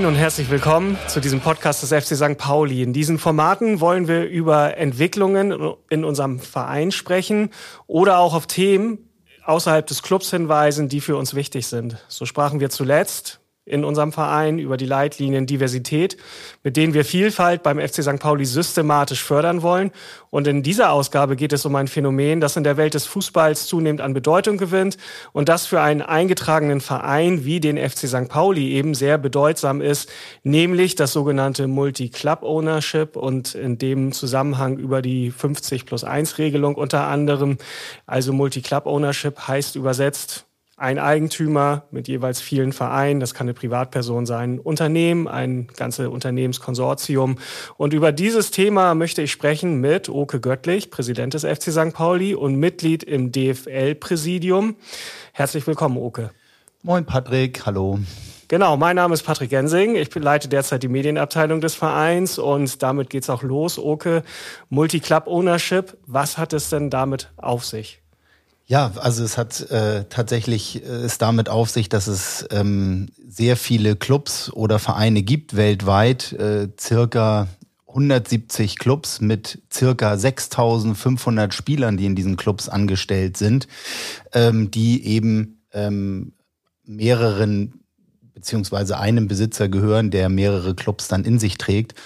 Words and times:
Moin 0.00 0.14
und 0.14 0.14
herzlich 0.14 0.48
willkommen 0.48 0.96
zu 1.08 1.20
diesem 1.20 1.40
Podcast 1.40 1.82
des 1.82 1.90
FC 1.90 2.16
St. 2.16 2.38
Pauli. 2.38 2.82
In 2.82 2.94
diesen 2.94 3.18
Formaten 3.18 3.80
wollen 3.80 4.08
wir 4.08 4.24
über 4.24 4.78
Entwicklungen 4.78 5.74
in 5.90 6.04
unserem 6.04 6.38
Verein 6.38 6.90
sprechen 6.90 7.50
oder 7.86 8.18
auch 8.18 8.32
auf 8.32 8.46
Themen 8.46 9.10
außerhalb 9.44 9.86
des 9.86 10.02
Clubs 10.02 10.30
hinweisen, 10.30 10.88
die 10.88 11.02
für 11.02 11.18
uns 11.18 11.34
wichtig 11.34 11.66
sind. 11.66 11.98
So 12.08 12.24
sprachen 12.24 12.60
wir 12.60 12.70
zuletzt 12.70 13.39
in 13.66 13.84
unserem 13.84 14.12
Verein 14.12 14.58
über 14.58 14.76
die 14.76 14.86
Leitlinien 14.86 15.46
Diversität, 15.46 16.16
mit 16.64 16.76
denen 16.76 16.94
wir 16.94 17.04
Vielfalt 17.04 17.62
beim 17.62 17.78
FC 17.78 18.02
St. 18.02 18.18
Pauli 18.18 18.44
systematisch 18.44 19.22
fördern 19.22 19.62
wollen. 19.62 19.92
Und 20.30 20.46
in 20.46 20.62
dieser 20.62 20.92
Ausgabe 20.92 21.36
geht 21.36 21.52
es 21.52 21.64
um 21.66 21.76
ein 21.76 21.86
Phänomen, 21.86 22.40
das 22.40 22.56
in 22.56 22.64
der 22.64 22.76
Welt 22.76 22.94
des 22.94 23.06
Fußballs 23.06 23.66
zunehmend 23.66 24.00
an 24.00 24.14
Bedeutung 24.14 24.56
gewinnt 24.56 24.96
und 25.32 25.48
das 25.48 25.66
für 25.66 25.80
einen 25.80 26.02
eingetragenen 26.02 26.80
Verein 26.80 27.44
wie 27.44 27.60
den 27.60 27.76
FC 27.76 28.08
St. 28.08 28.28
Pauli 28.28 28.70
eben 28.70 28.94
sehr 28.94 29.18
bedeutsam 29.18 29.80
ist, 29.80 30.08
nämlich 30.42 30.94
das 30.94 31.12
sogenannte 31.12 31.68
Multi-Club-Ownership 31.68 33.16
und 33.16 33.54
in 33.54 33.78
dem 33.78 34.12
Zusammenhang 34.12 34.78
über 34.78 35.02
die 35.02 35.30
50 35.30 35.86
plus 35.86 36.02
1 36.02 36.38
Regelung 36.38 36.74
unter 36.74 37.06
anderem. 37.06 37.58
Also 38.06 38.32
Multi-Club-Ownership 38.32 39.48
heißt 39.48 39.76
übersetzt 39.76 40.46
ein 40.80 40.98
Eigentümer 40.98 41.84
mit 41.90 42.08
jeweils 42.08 42.40
vielen 42.40 42.72
Vereinen, 42.72 43.20
das 43.20 43.34
kann 43.34 43.44
eine 43.44 43.52
Privatperson 43.52 44.24
sein, 44.24 44.58
Unternehmen, 44.58 45.28
ein 45.28 45.66
ganzes 45.76 46.08
Unternehmenskonsortium. 46.08 47.36
Und 47.76 47.92
über 47.92 48.12
dieses 48.12 48.50
Thema 48.50 48.94
möchte 48.94 49.20
ich 49.20 49.30
sprechen 49.30 49.82
mit 49.82 50.08
Oke 50.08 50.40
Göttlich, 50.40 50.90
Präsident 50.90 51.34
des 51.34 51.44
FC 51.44 51.70
St. 51.70 51.92
Pauli 51.92 52.34
und 52.34 52.56
Mitglied 52.56 53.02
im 53.02 53.30
DFL-Präsidium. 53.30 54.76
Herzlich 55.34 55.66
willkommen, 55.66 55.98
Oke. 55.98 56.30
Moin, 56.82 57.04
Patrick. 57.04 57.66
Hallo. 57.66 57.98
Genau, 58.48 58.78
mein 58.78 58.96
Name 58.96 59.12
ist 59.12 59.22
Patrick 59.22 59.50
Gensing. 59.50 59.96
Ich 59.96 60.12
leite 60.14 60.48
derzeit 60.48 60.82
die 60.82 60.88
Medienabteilung 60.88 61.60
des 61.60 61.74
Vereins 61.74 62.38
und 62.38 62.82
damit 62.82 63.10
geht's 63.10 63.28
auch 63.28 63.42
los. 63.42 63.78
Oke, 63.78 64.22
Multi-Club 64.70 65.26
Ownership. 65.26 65.98
Was 66.06 66.38
hat 66.38 66.54
es 66.54 66.70
denn 66.70 66.88
damit 66.88 67.30
auf 67.36 67.66
sich? 67.66 67.99
Ja, 68.70 68.92
also 69.00 69.24
es 69.24 69.36
hat 69.36 69.68
äh, 69.72 70.04
tatsächlich 70.08 70.84
äh, 70.84 70.86
es 70.86 71.18
damit 71.18 71.48
auf 71.48 71.70
sich, 71.70 71.88
dass 71.88 72.06
es 72.06 72.46
ähm, 72.52 73.08
sehr 73.28 73.56
viele 73.56 73.96
Clubs 73.96 74.48
oder 74.52 74.78
Vereine 74.78 75.24
gibt 75.24 75.56
weltweit, 75.56 76.32
äh, 76.34 76.68
circa 76.78 77.48
170 77.88 78.78
Clubs 78.78 79.20
mit 79.20 79.60
circa 79.72 80.16
6500 80.16 81.52
Spielern, 81.52 81.96
die 81.96 82.06
in 82.06 82.14
diesen 82.14 82.36
Clubs 82.36 82.68
angestellt 82.68 83.36
sind, 83.36 83.66
ähm, 84.34 84.70
die 84.70 85.04
eben 85.04 85.64
ähm, 85.72 86.34
mehreren 86.84 87.80
beziehungsweise 88.34 89.00
einem 89.00 89.26
Besitzer 89.26 89.68
gehören, 89.68 90.12
der 90.12 90.28
mehrere 90.28 90.76
Clubs 90.76 91.08
dann 91.08 91.24
in 91.24 91.40
sich 91.40 91.58
trägt 91.58 91.96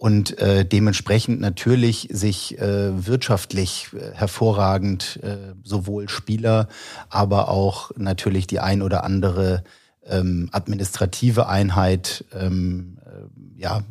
und 0.00 0.38
äh, 0.38 0.64
dementsprechend 0.64 1.42
natürlich 1.42 2.08
sich 2.10 2.58
äh, 2.58 3.06
wirtschaftlich 3.06 3.88
äh, 3.92 4.14
hervorragend 4.14 5.20
äh, 5.22 5.52
sowohl 5.62 6.08
Spieler, 6.08 6.68
aber 7.10 7.50
auch 7.50 7.90
natürlich 7.98 8.46
die 8.46 8.60
ein 8.60 8.80
oder 8.80 9.04
andere 9.04 9.62
ähm, 10.06 10.48
administrative 10.52 11.48
Einheit 11.48 12.24
ähm, 12.32 12.96
äh, 13.04 13.60
ja 13.60 13.82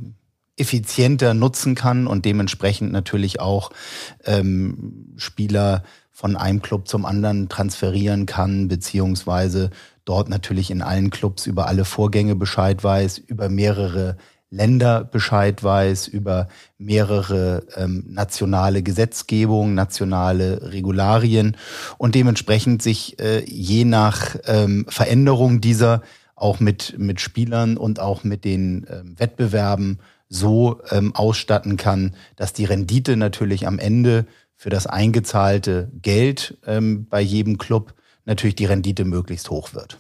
effizienter 0.58 1.36
nutzen 1.36 1.76
kann 1.76 2.08
und 2.08 2.26
dementsprechend 2.26 2.92
natürlich 2.92 3.40
auch 3.40 3.70
ähm, 4.26 5.14
Spieler 5.16 5.84
von 6.12 6.36
einem 6.36 6.64
Club 6.64 6.88
zum 6.88 7.06
anderen 7.06 7.50
transferieren 7.50 8.26
kann, 8.26 8.68
beziehungsweise 8.68 9.70
dort 10.06 10.28
natürlich 10.28 10.72
in 10.72 10.82
allen 10.82 11.12
Clubs 11.12 11.46
über 11.46 11.68
alle 11.68 11.86
Vorgänge 11.86 12.36
Bescheid 12.36 12.84
weiß, 12.84 13.20
über 13.20 13.48
mehrere 13.48 14.18
Länder 14.52 15.04
Bescheid 15.04 15.64
weiß, 15.64 16.08
über 16.08 16.48
mehrere 16.78 17.64
ähm, 17.76 18.06
nationale 18.10 18.82
Gesetzgebung, 18.82 19.76
nationale 19.76 20.72
Regularien 20.72 21.56
und 21.98 22.16
dementsprechend 22.16 22.82
sich 22.82 23.20
äh, 23.20 23.44
je 23.46 23.86
nach 23.86 24.36
ähm, 24.46 24.86
Veränderung 24.90 25.62
dieser 25.62 26.02
auch 26.36 26.60
mit, 26.60 26.96
mit 26.98 27.22
Spielern 27.22 27.78
und 27.78 28.00
auch 28.00 28.24
mit 28.24 28.46
den 28.46 28.88
ähm, 28.90 29.20
Wettbewerben 29.20 30.00
so 30.30 30.82
ähm, 30.90 31.14
ausstatten 31.16 31.78
kann, 31.78 32.16
dass 32.36 32.54
die 32.54 32.66
Rendite 32.66 33.18
natürlich 33.18 33.68
am 33.68 33.78
Ende 33.80 34.26
für 34.56 34.70
das 34.70 34.88
eingezahlte 34.88 35.92
Geld 36.02 36.58
ähm, 36.66 37.08
bei 37.10 37.22
jedem 37.22 37.58
Club 37.58 37.94
natürlich 38.26 38.56
die 38.56 38.66
Rendite 38.66 39.06
möglichst 39.06 39.50
hoch 39.50 39.74
wird. 39.74 39.98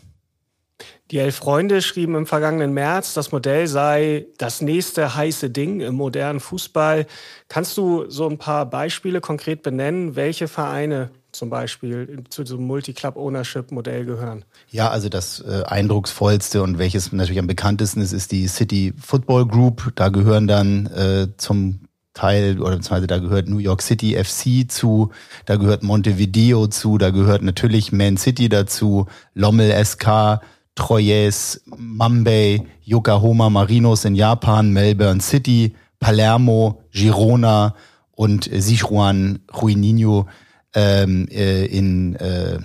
Die 1.12 1.18
Elf 1.18 1.38
Freunde 1.38 1.82
schrieben 1.82 2.14
im 2.14 2.28
vergangenen 2.28 2.72
März, 2.72 3.16
das 3.16 3.32
Modell 3.32 3.66
sei 3.66 4.28
das 4.38 4.62
nächste 4.62 5.16
heiße 5.16 5.50
Ding 5.50 5.82
im 5.82 5.96
modernen 5.96 6.40
Fußball. 6.40 7.08
Kannst 7.48 7.76
du 7.78 8.08
so 8.10 8.30
ein 8.30 8.38
paar 8.38 8.68
Beispiele 8.68 9.20
konkret 9.20 9.64
benennen, 9.64 10.16
welche 10.16 10.48
Vereine 10.48 11.10
zum 11.32 11.50
Beispiel 11.50 12.24
zu 12.30 12.44
diesem 12.44 12.66
Multi-Club-Ownership-Modell 12.68 14.06
gehören? 14.06 14.46
Ja, 14.70 14.90
also 14.90 15.10
das 15.10 15.42
äh, 15.42 15.64
eindrucksvollste 15.66 16.62
und 16.62 16.78
welches 16.78 17.12
natürlich 17.12 17.40
am 17.40 17.48
bekanntesten 17.48 18.02
ist, 18.02 18.14
ist 18.14 18.32
die 18.32 18.48
City 18.48 18.94
Football 19.00 19.48
Group. 19.48 19.92
Da 19.96 20.10
gehören 20.10 20.48
dann 20.48 20.86
äh, 20.88 21.28
zum 21.38 21.80
Teil 22.14 22.60
oder 22.60 22.76
beziehungsweise 22.76 23.08
da 23.08 23.18
gehört 23.18 23.48
New 23.48 23.60
York 23.60 23.82
City 23.82 24.22
FC 24.22 24.70
zu, 24.70 25.12
da 25.46 25.56
gehört 25.56 25.82
Montevideo 25.82 26.68
zu, 26.68 26.98
da 26.98 27.12
gehört 27.12 27.42
natürlich 27.42 27.92
Man 27.92 28.18
City 28.18 28.50
dazu, 28.50 29.08
Lommel 29.34 29.74
SK, 29.84 30.42
Troyes, 30.80 31.62
Mambay, 31.78 32.66
Yokohama 32.84 33.50
Marinos 33.50 34.06
in 34.06 34.16
Japan, 34.16 34.72
Melbourne 34.72 35.22
City, 35.22 35.76
Palermo, 36.00 36.82
Girona 36.92 37.76
und 38.16 38.50
Sichuan 38.52 39.40
Huininho 39.54 40.28
ähm, 40.74 41.28
äh, 41.30 41.66
in 41.66 42.16
äh, 42.16 42.60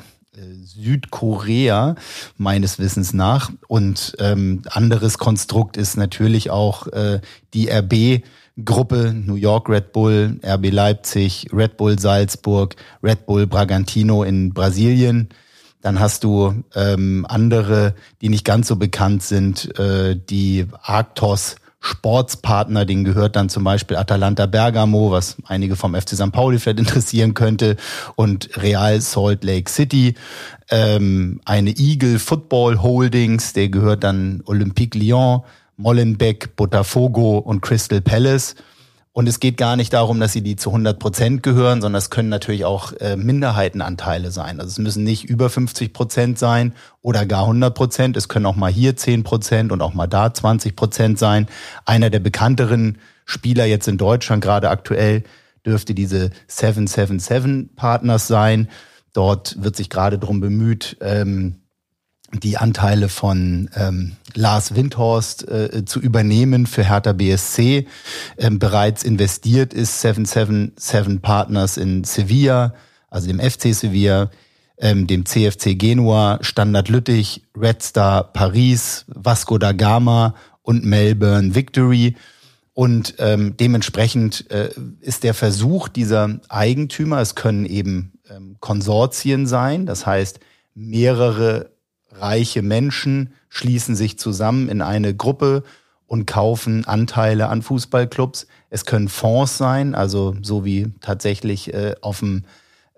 Südkorea 0.65 1.97
meines 2.37 2.79
Wissens 2.79 3.13
nach. 3.13 3.51
Und 3.67 4.15
ähm, 4.21 4.63
anderes 4.71 5.19
Konstrukt 5.19 5.77
ist 5.77 5.97
natürlich 5.97 6.51
auch 6.51 6.87
äh, 6.89 7.21
die 7.53 7.69
RB. 7.69 8.23
Gruppe 8.65 9.13
New 9.13 9.35
York 9.35 9.69
Red 9.69 9.93
Bull, 9.93 10.39
RB 10.47 10.71
Leipzig, 10.71 11.49
Red 11.53 11.77
Bull 11.77 11.99
Salzburg, 11.99 12.77
Red 13.03 13.27
Bull 13.27 13.49
Bragantino 13.49 14.23
in 14.23 14.55
Brasilien, 14.55 15.29
dann 15.85 16.01
hast 16.01 16.25
du 16.25 16.65
ähm, 16.75 17.27
andere, 17.29 17.95
die 18.23 18.31
nicht 18.31 18.47
ganz 18.47 18.69
so 18.69 18.77
bekannt 18.77 19.23
sind, 19.23 19.79
äh, 19.79 20.17
die 20.17 20.67
Arctos 20.81 21.57
Sportspartner, 21.79 22.87
denen 22.87 23.05
gehört 23.05 23.37
dann 23.37 23.51
zum 23.51 23.65
Beispiel 23.65 23.99
Atalanta 23.99 24.47
Bergamo, 24.47 25.11
was 25.11 25.37
einige 25.47 25.77
vom 25.77 25.95
FC 25.95 26.17
St. 26.17 26.33
Pauli 26.33 26.59
vielleicht 26.59 26.79
interessieren 26.79 27.35
könnte, 27.35 27.77
und 28.17 28.49
Real 28.57 28.99
Salt 29.03 29.45
Lake 29.45 29.71
City. 29.71 30.15
Ähm, 30.71 31.43
eine 31.45 31.77
Eagle 31.77 32.19
Football 32.19 32.81
Holdings, 32.81 33.53
der 33.53 33.69
gehört 33.69 34.05
dann 34.05 34.43
Olympique 34.47 34.99
Lyon, 34.99 35.43
Molenbeek, 35.77 36.57
Botafogo 36.57 37.37
und 37.37 37.61
Crystal 37.61 38.01
Palace. 38.01 38.55
Und 39.17 39.29
es 39.29 39.39
geht 39.39 39.57
gar 39.57 39.77
nicht 39.77 39.93
darum, 39.93 40.19
dass 40.19 40.33
sie 40.33 40.43
die 40.43 40.57
zu 40.57 40.71
100 40.71 40.99
Prozent 40.99 41.45
gehören, 41.45 41.81
sondern 41.81 41.99
es 41.99 42.11
können 42.11 42.29
natürlich 42.29 42.65
auch 42.65 42.93
äh, 42.95 43.17
Minderheitenanteile 43.17 44.33
sein. 44.33 44.59
Also 44.59 44.73
es 44.73 44.79
müssen 44.79 45.05
nicht 45.05 45.25
über 45.25 45.49
50 45.49 45.93
Prozent 45.93 46.37
sein 46.37 46.75
oder 47.01 47.25
gar 47.25 47.43
100 47.43 47.73
Prozent. 47.73 48.17
Es 48.17 48.29
können 48.29 48.45
auch 48.45 48.57
mal 48.57 48.73
hier 48.73 48.97
10 48.97 49.23
Prozent 49.23 49.71
und 49.71 49.83
auch 49.83 49.95
mal 49.95 50.09
da 50.09 50.35
20 50.35 50.75
Prozent 50.75 51.21
sein. 51.21 51.47
Einer 51.87 52.11
der 52.11 52.19
bekannteren 52.19 52.99
Spieler 53.25 53.67
jetzt 53.67 53.87
in 53.87 53.99
Deutschland 53.99 54.43
gerade 54.43 54.69
aktuell 54.69 55.23
dürfte 55.65 55.95
diese 55.95 56.31
777 56.49 57.77
Partners 57.77 58.27
sein. 58.27 58.69
Dort 59.13 59.63
wird 59.63 59.77
sich 59.77 59.91
gerade 59.91 60.19
drum 60.19 60.41
bemüht, 60.41 60.97
ähm, 61.01 61.61
die 62.43 62.57
Anteile 62.57 63.09
von 63.09 63.71
ähm, 63.77 64.17
Lars 64.35 64.75
Windhorst 64.75 65.49
äh, 65.49 65.85
zu 65.85 66.01
übernehmen 66.01 66.67
für 66.67 66.85
Hertha 66.85 67.13
BSC. 67.13 67.87
Ähm, 68.39 68.59
bereits 68.59 69.03
investiert 69.03 69.73
ist 69.73 70.01
777 70.01 71.23
Partners 71.23 71.77
in 71.77 72.05
Sevilla, 72.05 72.75
also 73.11 73.29
dem 73.29 73.39
FC 73.41 73.75
Sevilla, 73.75 74.31
ähm, 74.79 75.07
dem 75.07 75.25
CFC 75.25 75.79
Genua, 75.79 76.39
Standard 76.41 76.89
Lüttich, 76.89 77.43
Red 77.57 77.83
Star 77.83 78.25
Paris, 78.25 79.05
Vasco 79.09 79.59
da 79.59 79.73
Gama 79.73 80.35
und 80.63 80.85
Melbourne 80.85 81.55
Victory. 81.55 82.17
Und 82.73 83.15
ähm, 83.19 83.57
dementsprechend 83.57 84.51
äh, 84.51 84.71
ist 85.01 85.23
der 85.23 85.35
Versuch 85.35 85.89
dieser 85.89 86.41
Eigentümer, 86.49 87.21
es 87.21 87.37
können 87.37 87.67
eben 87.67 88.15
ähm, 88.29 88.57
Konsortien 88.59 89.47
sein, 89.47 89.87
das 89.87 90.07
heißt 90.07 90.41
mehrere 90.75 91.71
reiche 92.15 92.63
Menschen 92.63 93.35
schließen 93.49 93.97
sich 93.97 94.19
zusammen 94.19 94.69
in 94.69 94.83
eine 94.83 95.15
Gruppe 95.15 95.63
und 96.07 96.27
kaufen 96.27 96.85
Anteile 96.85 97.49
an 97.49 97.63
Fußballclubs. 97.63 98.47
Es 98.71 98.85
können 98.85 99.09
Fonds 99.09 99.57
sein, 99.57 99.95
also 99.95 100.35
so 100.43 100.65
wie 100.65 100.93
tatsächlich 101.01 101.73
äh, 101.73 101.95
auf 102.01 102.21
dem 102.21 102.45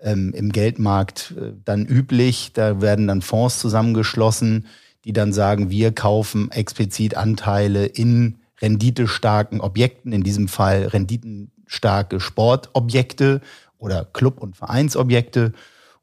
ähm, 0.01 0.33
im 0.33 0.51
Geldmarkt 0.51 1.33
äh, 1.37 1.53
dann 1.65 1.85
üblich. 1.85 2.51
Da 2.53 2.81
werden 2.81 3.07
dann 3.07 3.21
Fonds 3.21 3.59
zusammengeschlossen, 3.59 4.67
die 5.05 5.13
dann 5.13 5.33
sagen, 5.33 5.69
wir 5.69 5.93
kaufen 5.93 6.51
explizit 6.51 7.15
Anteile 7.15 7.85
in 7.85 8.39
renditestarken 8.61 9.61
Objekten, 9.61 10.11
in 10.11 10.23
diesem 10.23 10.47
Fall 10.47 10.83
renditenstarke 10.87 12.19
Sportobjekte 12.19 13.41
oder 13.77 14.05
Club- 14.05 14.41
und 14.41 14.57
Vereinsobjekte. 14.57 15.53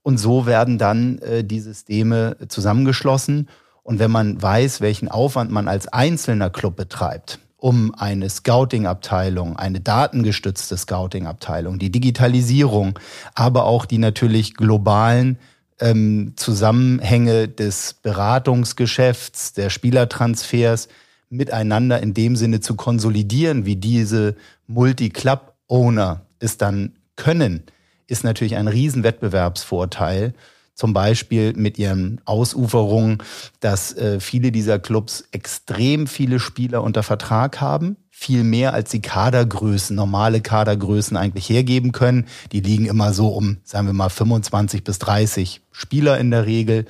Und 0.05 0.19
so 0.19 0.45
werden 0.45 0.77
dann 0.77 1.19
äh, 1.21 1.43
die 1.43 1.61
Systeme 1.61 2.37
zusammengeschlossen. 2.49 3.49
Und 3.83 3.99
wenn 3.99 4.11
man 4.11 4.41
weiß, 4.41 4.83
welchen 4.83 5.09
Aufwand 5.09 5.51
man 5.51 5.67
als 5.67 5.89
einzelner 5.89 6.51
Club 6.51 6.77
betreibt, 6.77 7.39
um 7.57 7.95
eine 7.95 8.29
Scouting-Abteilung, 8.29 9.57
eine 9.57 9.81
datengestützte 9.81 10.77
Scouting-Abteilung, 10.77 11.79
die 11.79 11.91
Digitalisierung, 11.91 12.99
aber 13.35 13.65
auch 13.65 13.87
die 13.87 13.97
natürlich 13.97 14.55
globalen 14.55 15.39
ähm, 15.81 16.35
Zusammenhänge 16.37 17.49
des 17.49 17.95
Beratungsgeschäfts, 17.95 19.55
der 19.55 19.71
Spielertransfers 19.71 20.89
miteinander 21.31 22.01
in 22.03 22.13
dem 22.13 22.37
Sinne 22.37 22.61
zu 22.61 22.75
konsolidieren, 22.75 23.65
wie 23.65 23.77
diese 23.77 24.37
Multi-Club-Owner 24.67 26.27
es 26.41 26.59
dann 26.59 26.93
können, 27.17 27.63
ist 28.07 28.25
natürlich 28.25 28.57
ein 28.57 28.69
Riesenwettbewerbsvorteil 28.69 30.35
zum 30.75 30.93
Beispiel 30.93 31.53
mit 31.55 31.79
ihren 31.79 32.21
Ausuferungen, 32.25 33.19
dass 33.61 33.97
äh, 33.97 34.19
viele 34.19 34.51
dieser 34.51 34.79
Clubs 34.79 35.25
extrem 35.31 36.07
viele 36.07 36.41
Spieler 36.41 36.83
unter 36.83 37.03
Vertrag 37.03 37.61
haben, 37.61 37.97
viel 38.11 38.43
mehr 38.43 38.75
als 38.75 38.91
die 38.91 39.01
Kadergrößen, 39.01 39.95
normale 39.95 40.41
Kadergrößen 40.41 41.17
eigentlich 41.17 41.49
hergeben 41.49 41.93
können. 41.93 42.27
Die 42.53 42.61
liegen 42.61 42.87
immer 42.87 43.13
so 43.13 43.29
um, 43.29 43.59
sagen 43.65 43.87
wir 43.87 43.93
mal, 43.93 44.09
25 44.09 44.83
bis 44.83 44.99
30 44.99 45.61
Spieler 45.71 46.19
in 46.19 46.31
der 46.31 46.47
Regel. 46.47 46.87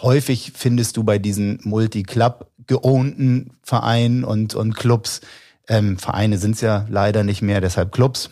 Häufig 0.00 0.52
findest 0.54 0.96
du 0.96 1.02
bei 1.02 1.18
diesen 1.18 1.58
Multi-Club 1.64 2.50
geownten 2.66 3.50
Vereinen 3.62 4.22
und, 4.22 4.54
und 4.54 4.76
Clubs, 4.76 5.22
ähm, 5.66 5.98
Vereine 5.98 6.38
sind 6.38 6.54
es 6.54 6.60
ja 6.60 6.86
leider 6.88 7.24
nicht 7.24 7.42
mehr, 7.42 7.60
deshalb 7.60 7.92
Clubs, 7.92 8.30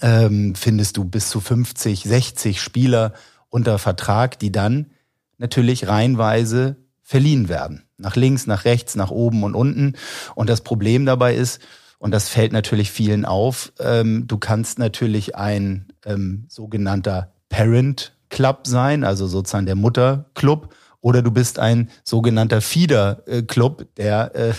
ähm, 0.00 0.54
findest 0.54 0.96
du 0.96 1.04
bis 1.04 1.30
zu 1.30 1.40
50, 1.40 2.04
60 2.04 2.60
Spieler 2.60 3.12
unter 3.48 3.78
Vertrag, 3.78 4.38
die 4.38 4.52
dann 4.52 4.90
natürlich 5.38 5.88
reihenweise 5.88 6.76
verliehen 7.02 7.48
werden. 7.48 7.84
Nach 7.96 8.16
links, 8.16 8.46
nach 8.46 8.64
rechts, 8.64 8.94
nach 8.94 9.10
oben 9.10 9.42
und 9.44 9.54
unten. 9.54 9.94
Und 10.34 10.50
das 10.50 10.60
Problem 10.60 11.06
dabei 11.06 11.34
ist, 11.34 11.60
und 11.98 12.12
das 12.12 12.28
fällt 12.28 12.52
natürlich 12.52 12.92
vielen 12.92 13.24
auf, 13.24 13.72
ähm, 13.80 14.26
du 14.28 14.38
kannst 14.38 14.78
natürlich 14.78 15.34
ein 15.34 15.86
ähm, 16.04 16.44
sogenannter 16.48 17.32
Parent 17.48 18.14
Club 18.28 18.66
sein, 18.66 19.04
also 19.04 19.26
sozusagen 19.26 19.66
der 19.66 19.74
Mutterclub, 19.74 20.74
oder 21.00 21.22
du 21.22 21.30
bist 21.30 21.58
ein 21.58 21.90
sogenannter 22.04 22.60
Feeder 22.60 23.22
Club, 23.46 23.86
der 23.96 24.34
äh, 24.34 24.52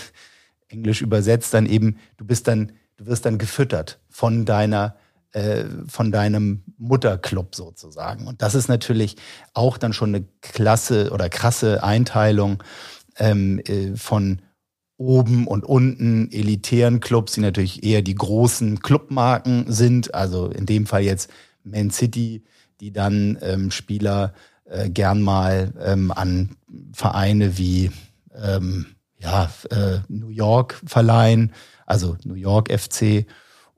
englisch 0.68 1.02
übersetzt 1.02 1.54
dann 1.54 1.66
eben, 1.66 1.98
du 2.16 2.24
bist 2.24 2.48
dann, 2.48 2.72
du 2.96 3.06
wirst 3.06 3.26
dann 3.26 3.38
gefüttert 3.38 4.00
von 4.08 4.44
deiner 4.44 4.96
äh, 5.32 5.64
von 5.86 6.10
deinem 6.10 6.64
Mutterclub 6.78 7.54
sozusagen. 7.54 8.26
Und 8.26 8.42
das 8.42 8.54
ist 8.54 8.68
natürlich 8.68 9.16
auch 9.54 9.78
dann 9.78 9.92
schon 9.92 10.14
eine 10.14 10.24
klasse 10.40 11.10
oder 11.12 11.28
krasse 11.28 11.82
Einteilung 11.82 12.62
ähm, 13.16 13.60
äh, 13.60 13.96
von 13.96 14.42
oben 14.96 15.46
und 15.46 15.64
unten 15.64 16.30
elitären 16.30 17.00
Clubs, 17.00 17.32
die 17.32 17.40
natürlich 17.40 17.82
eher 17.82 18.02
die 18.02 18.14
großen 18.14 18.80
Clubmarken 18.80 19.72
sind. 19.72 20.14
Also 20.14 20.48
in 20.48 20.66
dem 20.66 20.86
Fall 20.86 21.02
jetzt 21.02 21.30
Man 21.64 21.90
City, 21.90 22.44
die 22.80 22.92
dann 22.92 23.38
ähm, 23.40 23.70
Spieler 23.70 24.34
äh, 24.64 24.90
gern 24.90 25.22
mal 25.22 25.72
ähm, 25.80 26.10
an 26.10 26.56
Vereine 26.92 27.56
wie 27.56 27.90
ähm, 28.34 28.86
ja, 29.18 29.50
äh, 29.70 30.00
New 30.08 30.28
York 30.28 30.80
verleihen, 30.84 31.52
also 31.86 32.16
New 32.24 32.34
York 32.34 32.70
FC 32.70 33.26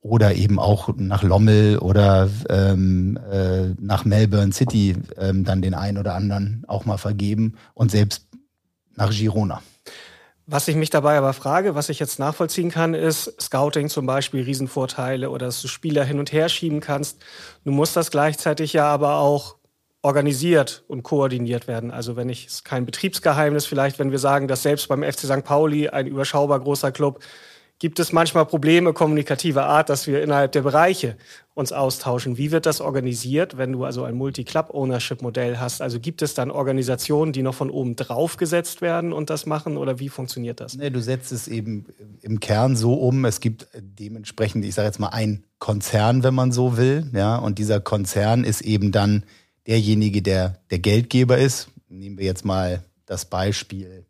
oder 0.03 0.35
eben 0.35 0.59
auch 0.59 0.91
nach 0.97 1.23
Lommel 1.23 1.79
oder 1.79 2.29
ähm, 2.51 3.19
äh, 3.31 3.69
nach 3.81 4.05
Melbourne 4.05 4.53
City 4.53 4.97
ähm, 5.17 5.45
dann 5.45 5.63
den 5.63 5.75
einen 5.75 5.97
oder 5.97 6.15
anderen 6.15 6.65
auch 6.67 6.85
mal 6.85 6.99
vergeben 6.99 7.55
und 7.75 7.91
selbst 7.91 8.27
nach 8.97 9.11
Girona. 9.11 9.63
Was 10.47 10.67
ich 10.67 10.75
mich 10.75 10.91
dabei 10.91 11.17
aber 11.17 11.33
frage, 11.33 11.77
was 11.77 11.89
ich 11.89 12.01
jetzt 12.01 12.19
nachvollziehen 12.19 12.71
kann, 12.71 12.95
ist 12.95 13.41
Scouting 13.41 13.89
zum 13.89 14.05
Beispiel 14.05 14.43
Riesenvorteile 14.43 15.31
oder 15.31 15.47
dass 15.47 15.63
du 15.63 15.69
Spieler 15.69 16.05
hin 16.05 16.19
und 16.19 16.33
her 16.33 16.49
schieben 16.49 16.81
kannst. 16.81 17.23
Du 17.65 17.71
musst 17.71 17.95
das 17.95 18.11
gleichzeitig 18.11 18.73
ja 18.73 18.87
aber 18.87 19.19
auch 19.19 19.57
organisiert 20.03 20.83
und 20.89 21.05
koordiniert 21.05 21.69
werden. 21.69 21.93
Also 21.93 22.17
wenn 22.17 22.29
ich, 22.29 22.47
ist 22.47 22.65
kein 22.65 22.85
Betriebsgeheimnis 22.85 23.67
vielleicht, 23.67 24.01
wenn 24.01 24.11
wir 24.11 24.19
sagen, 24.19 24.49
dass 24.49 24.65
selbst 24.65 24.89
beim 24.89 25.05
FC 25.05 25.21
St. 25.21 25.45
Pauli 25.45 25.89
ein 25.89 26.09
überschaubar 26.09 26.59
großer 26.59 26.91
Club 26.91 27.21
gibt 27.83 27.99
es 27.99 28.13
manchmal 28.13 28.47
Probleme 28.47 28.93
kommunikativer 28.93 29.67
Art, 29.67 29.89
dass 29.89 30.07
wir 30.07 30.23
innerhalb 30.23 30.53
der 30.53 30.63
Bereiche 30.63 31.17
uns 31.55 31.73
austauschen. 31.73 32.39
Wie 32.39 32.53
wird 32.53 32.65
das 32.65 32.81
organisiert, 32.81 33.59
wenn 33.59 33.73
du 33.73 33.85
also 33.85 34.05
ein 34.05 34.15
Multi-Club-Ownership-Modell 34.15 35.59
hast? 35.59 35.83
Also 35.83 35.99
gibt 35.99 36.23
es 36.23 36.35
dann 36.35 36.53
Organisationen, 36.53 37.33
die 37.33 37.43
noch 37.43 37.57
von 37.57 37.71
oben 37.71 37.97
drauf 37.97 38.37
gesetzt 38.37 38.83
werden 38.83 39.13
und 39.13 39.31
das 39.31 39.47
machen 39.47 39.77
oder 39.77 39.99
wie 39.99 40.11
funktioniert 40.11 40.61
das? 40.61 40.77
Nee, 40.77 40.91
du 40.91 41.03
setzt 41.03 41.33
es 41.33 41.49
eben 41.49 41.87
im 42.21 42.39
Kern 42.39 42.77
so 42.77 42.95
um. 42.95 43.25
Es 43.25 43.41
gibt 43.41 43.67
dementsprechend, 43.75 44.65
ich 44.65 44.77
sage 44.77 44.87
jetzt 44.87 45.01
mal, 45.01 45.09
ein 45.09 45.43
Konzern, 45.59 46.23
wenn 46.23 46.35
man 46.35 46.53
so 46.53 46.77
will. 46.77 47.11
Ja, 47.13 47.35
und 47.35 47.59
dieser 47.59 47.81
Konzern 47.81 48.45
ist 48.45 48.61
eben 48.61 48.93
dann 48.93 49.25
derjenige, 49.67 50.23
der 50.23 50.61
der 50.71 50.79
Geldgeber 50.79 51.37
ist. 51.37 51.67
Nehmen 51.89 52.17
wir 52.17 52.27
jetzt 52.27 52.45
mal 52.45 52.85
das 53.07 53.25
Beispiel. 53.25 54.07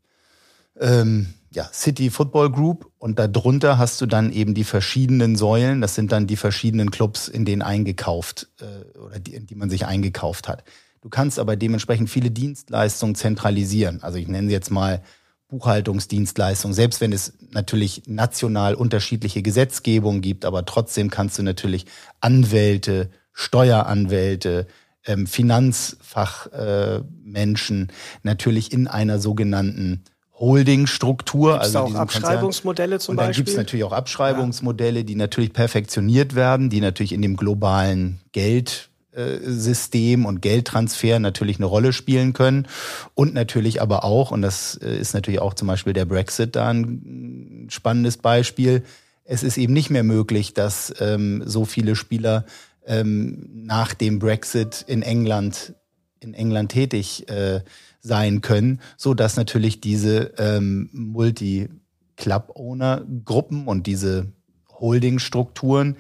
Ähm, 0.79 1.33
ja, 1.55 1.69
City 1.73 2.11
Football 2.11 2.51
Group 2.51 2.91
und 2.99 3.19
darunter 3.19 3.79
hast 3.79 4.01
du 4.01 4.07
dann 4.07 4.33
eben 4.33 4.55
die 4.55 4.65
verschiedenen 4.65 5.37
Säulen. 5.37 5.81
Das 5.81 5.95
sind 5.95 6.13
dann 6.13 6.27
die 6.27 6.37
verschiedenen 6.37 6.91
Clubs, 6.91 7.29
in 7.29 7.45
denen 7.45 7.63
eingekauft 7.63 8.49
äh, 8.61 8.99
oder 8.99 9.19
die, 9.19 9.35
in 9.35 9.47
die 9.47 9.55
man 9.55 9.71
sich 9.71 9.87
eingekauft 9.87 10.49
hat. 10.49 10.65
Du 11.03 11.09
kannst 11.09 11.39
aber 11.39 11.57
dementsprechend 11.57 12.11
viele 12.11 12.31
Dienstleistungen 12.31 13.15
zentralisieren. 13.15 14.03
Also 14.03 14.19
ich 14.19 14.29
nenne 14.29 14.49
sie 14.49 14.55
jetzt 14.55 14.71
mal 14.71 15.03
Buchhaltungsdienstleistungen, 15.49 16.75
selbst 16.75 17.01
wenn 17.03 17.13
es 17.13 17.35
natürlich 17.51 18.05
national 18.07 18.75
unterschiedliche 18.75 19.43
Gesetzgebungen 19.43 20.23
gibt, 20.23 20.47
aber 20.47 20.65
trotzdem 20.65 21.11
kannst 21.11 21.39
du 21.39 21.43
natürlich 21.43 21.85
Anwälte, 22.21 23.11
Steueranwälte, 23.35 24.67
ähm, 25.05 25.27
Finanzfachmenschen 25.27 27.89
äh, 27.89 27.93
natürlich 28.23 28.73
in 28.73 28.89
einer 28.89 29.19
sogenannten 29.19 30.05
Holdingstruktur. 30.43 31.61
Also 31.61 31.79
auch 31.79 31.95
Abschreibungsmodelle 31.95 32.99
zum 32.99 33.13
und 33.13 33.17
dann 33.19 33.29
Beispiel. 33.29 33.45
Dann 33.45 33.47
gibt 33.47 33.49
es 33.49 33.57
natürlich 33.57 33.85
auch 33.85 33.93
Abschreibungsmodelle, 33.93 35.05
die 35.05 35.15
natürlich 35.15 35.53
perfektioniert 35.53 36.35
werden, 36.35 36.69
die 36.69 36.81
natürlich 36.81 37.13
in 37.13 37.23
dem 37.23 37.37
globalen 37.37 38.21
Geldsystem 38.33 40.27
und 40.27 40.43
Geldtransfer 40.43 41.21
natürlich 41.21 41.59
eine 41.59 41.67
Rolle 41.67 41.93
spielen 41.93 42.33
können. 42.33 42.67
Und 43.15 43.35
natürlich 43.35 43.81
aber 43.81 44.05
auch, 44.05 44.33
und 44.33 44.43
das 44.43 44.75
äh, 44.83 44.97
ist 44.97 45.15
natürlich 45.15 45.41
auch 45.41 45.55
zum 45.55 45.69
Beispiel 45.69 45.93
der 45.93 46.07
Brexit 46.07 46.57
da 46.57 46.71
ein 46.71 47.69
spannendes 47.71 48.17
Beispiel, 48.17 48.83
es 49.25 49.45
ist 49.45 49.57
eben 49.57 49.73
nicht 49.73 49.91
mehr 49.91 50.03
möglich, 50.03 50.55
dass 50.55 50.93
ähm, 50.99 51.45
so 51.47 51.65
viele 51.65 51.95
Spieler 51.95 52.45
ähm, 52.85 53.49
nach 53.55 53.95
dem 53.95 54.19
Brexit 54.19 54.85
in 54.89 55.03
England 55.03 55.75
in 56.19 56.35
England 56.35 56.71
tätig 56.71 57.29
äh, 57.29 57.61
sein 58.03 58.41
können, 58.41 58.81
so 58.97 59.15
dass 59.15 59.37
natürlich 59.37 59.81
diese 59.81 60.33
ähm, 60.37 60.91
Multi-Club-Owner-Gruppen 60.93 63.69
und 63.69 63.87
diese 63.87 64.33
Holding-Strukturen 64.69 65.97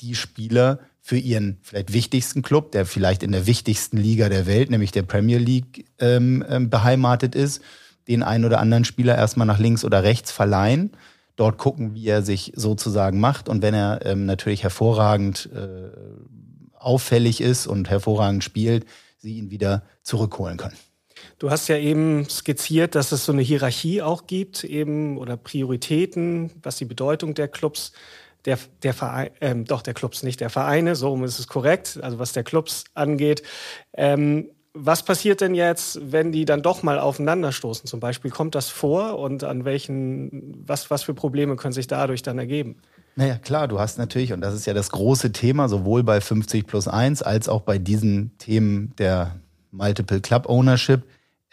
die 0.00 0.14
Spieler 0.14 0.78
für 1.00 1.18
ihren 1.18 1.58
vielleicht 1.62 1.92
wichtigsten 1.92 2.40
Club, 2.40 2.72
der 2.72 2.86
vielleicht 2.86 3.22
in 3.22 3.32
der 3.32 3.46
wichtigsten 3.46 3.98
Liga 3.98 4.30
der 4.30 4.46
Welt, 4.46 4.70
nämlich 4.70 4.90
der 4.90 5.02
Premier 5.02 5.36
League, 5.36 5.84
ähm, 5.98 6.42
ähm, 6.48 6.70
beheimatet 6.70 7.34
ist, 7.34 7.60
den 8.08 8.22
einen 8.22 8.46
oder 8.46 8.58
anderen 8.58 8.86
Spieler 8.86 9.14
erstmal 9.14 9.46
nach 9.46 9.58
links 9.58 9.84
oder 9.84 10.02
rechts 10.02 10.32
verleihen, 10.32 10.92
dort 11.36 11.58
gucken, 11.58 11.94
wie 11.94 12.06
er 12.06 12.22
sich 12.22 12.54
sozusagen 12.56 13.20
macht 13.20 13.50
und 13.50 13.60
wenn 13.60 13.74
er 13.74 14.00
ähm, 14.06 14.24
natürlich 14.24 14.62
hervorragend 14.62 15.50
äh, 15.54 15.90
auffällig 16.72 17.42
ist 17.42 17.66
und 17.66 17.90
hervorragend 17.90 18.42
spielt, 18.42 18.86
sie 19.18 19.36
ihn 19.36 19.50
wieder 19.50 19.82
zurückholen 20.02 20.56
können. 20.56 20.78
Du 21.38 21.50
hast 21.50 21.68
ja 21.68 21.76
eben 21.76 22.28
skizziert, 22.28 22.94
dass 22.94 23.12
es 23.12 23.24
so 23.24 23.32
eine 23.32 23.42
Hierarchie 23.42 24.02
auch 24.02 24.26
gibt, 24.26 24.64
eben 24.64 25.18
oder 25.18 25.36
Prioritäten, 25.36 26.50
was 26.62 26.76
die 26.76 26.84
Bedeutung 26.84 27.34
der 27.34 27.48
Clubs, 27.48 27.92
der, 28.44 28.58
der 28.82 28.94
Verein, 28.94 29.30
ähm, 29.40 29.64
doch 29.64 29.82
der 29.82 29.94
Clubs, 29.94 30.22
nicht 30.22 30.40
der 30.40 30.50
Vereine, 30.50 30.96
so 30.96 31.22
ist 31.24 31.38
es 31.38 31.48
korrekt, 31.48 31.98
also 32.02 32.18
was 32.18 32.32
der 32.32 32.44
Clubs 32.44 32.84
angeht. 32.94 33.42
Ähm, 33.94 34.50
was 34.76 35.04
passiert 35.04 35.40
denn 35.40 35.54
jetzt, 35.54 36.00
wenn 36.02 36.32
die 36.32 36.44
dann 36.44 36.60
doch 36.60 36.82
mal 36.82 36.98
aufeinanderstoßen? 36.98 37.86
Zum 37.86 38.00
Beispiel 38.00 38.32
kommt 38.32 38.56
das 38.56 38.68
vor 38.68 39.18
und 39.20 39.44
an 39.44 39.64
welchen, 39.64 40.64
was, 40.66 40.90
was 40.90 41.04
für 41.04 41.14
Probleme 41.14 41.54
können 41.54 41.72
sich 41.72 41.86
dadurch 41.86 42.22
dann 42.22 42.38
ergeben? 42.38 42.76
Naja, 43.14 43.38
klar, 43.38 43.68
du 43.68 43.78
hast 43.78 43.98
natürlich, 43.98 44.32
und 44.32 44.40
das 44.40 44.54
ist 44.54 44.66
ja 44.66 44.74
das 44.74 44.90
große 44.90 45.30
Thema, 45.30 45.68
sowohl 45.68 46.02
bei 46.02 46.20
50 46.20 46.66
plus 46.66 46.88
1 46.88 47.22
als 47.22 47.48
auch 47.48 47.60
bei 47.60 47.78
diesen 47.78 48.36
Themen 48.38 48.92
der 48.98 49.36
Multiple 49.70 50.20
Club 50.20 50.48
Ownership, 50.48 51.04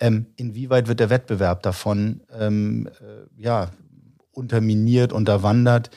ähm, 0.02 0.26
inwieweit 0.36 0.88
wird 0.88 1.00
der 1.00 1.10
Wettbewerb 1.10 1.62
davon 1.64 2.22
ähm, 2.38 2.90
äh, 3.00 3.42
ja, 3.42 3.72
unterminiert, 4.32 5.14
unterwandert? 5.14 5.92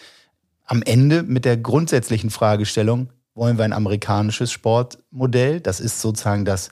Am 0.64 0.82
Ende 0.82 1.22
mit 1.22 1.44
der 1.44 1.56
grundsätzlichen 1.56 2.30
Fragestellung, 2.30 3.08
wollen 3.34 3.58
wir 3.58 3.64
ein 3.64 3.72
amerikanisches 3.72 4.52
Sportmodell? 4.52 5.60
Das 5.60 5.80
ist 5.80 6.00
sozusagen 6.00 6.44
das, 6.44 6.70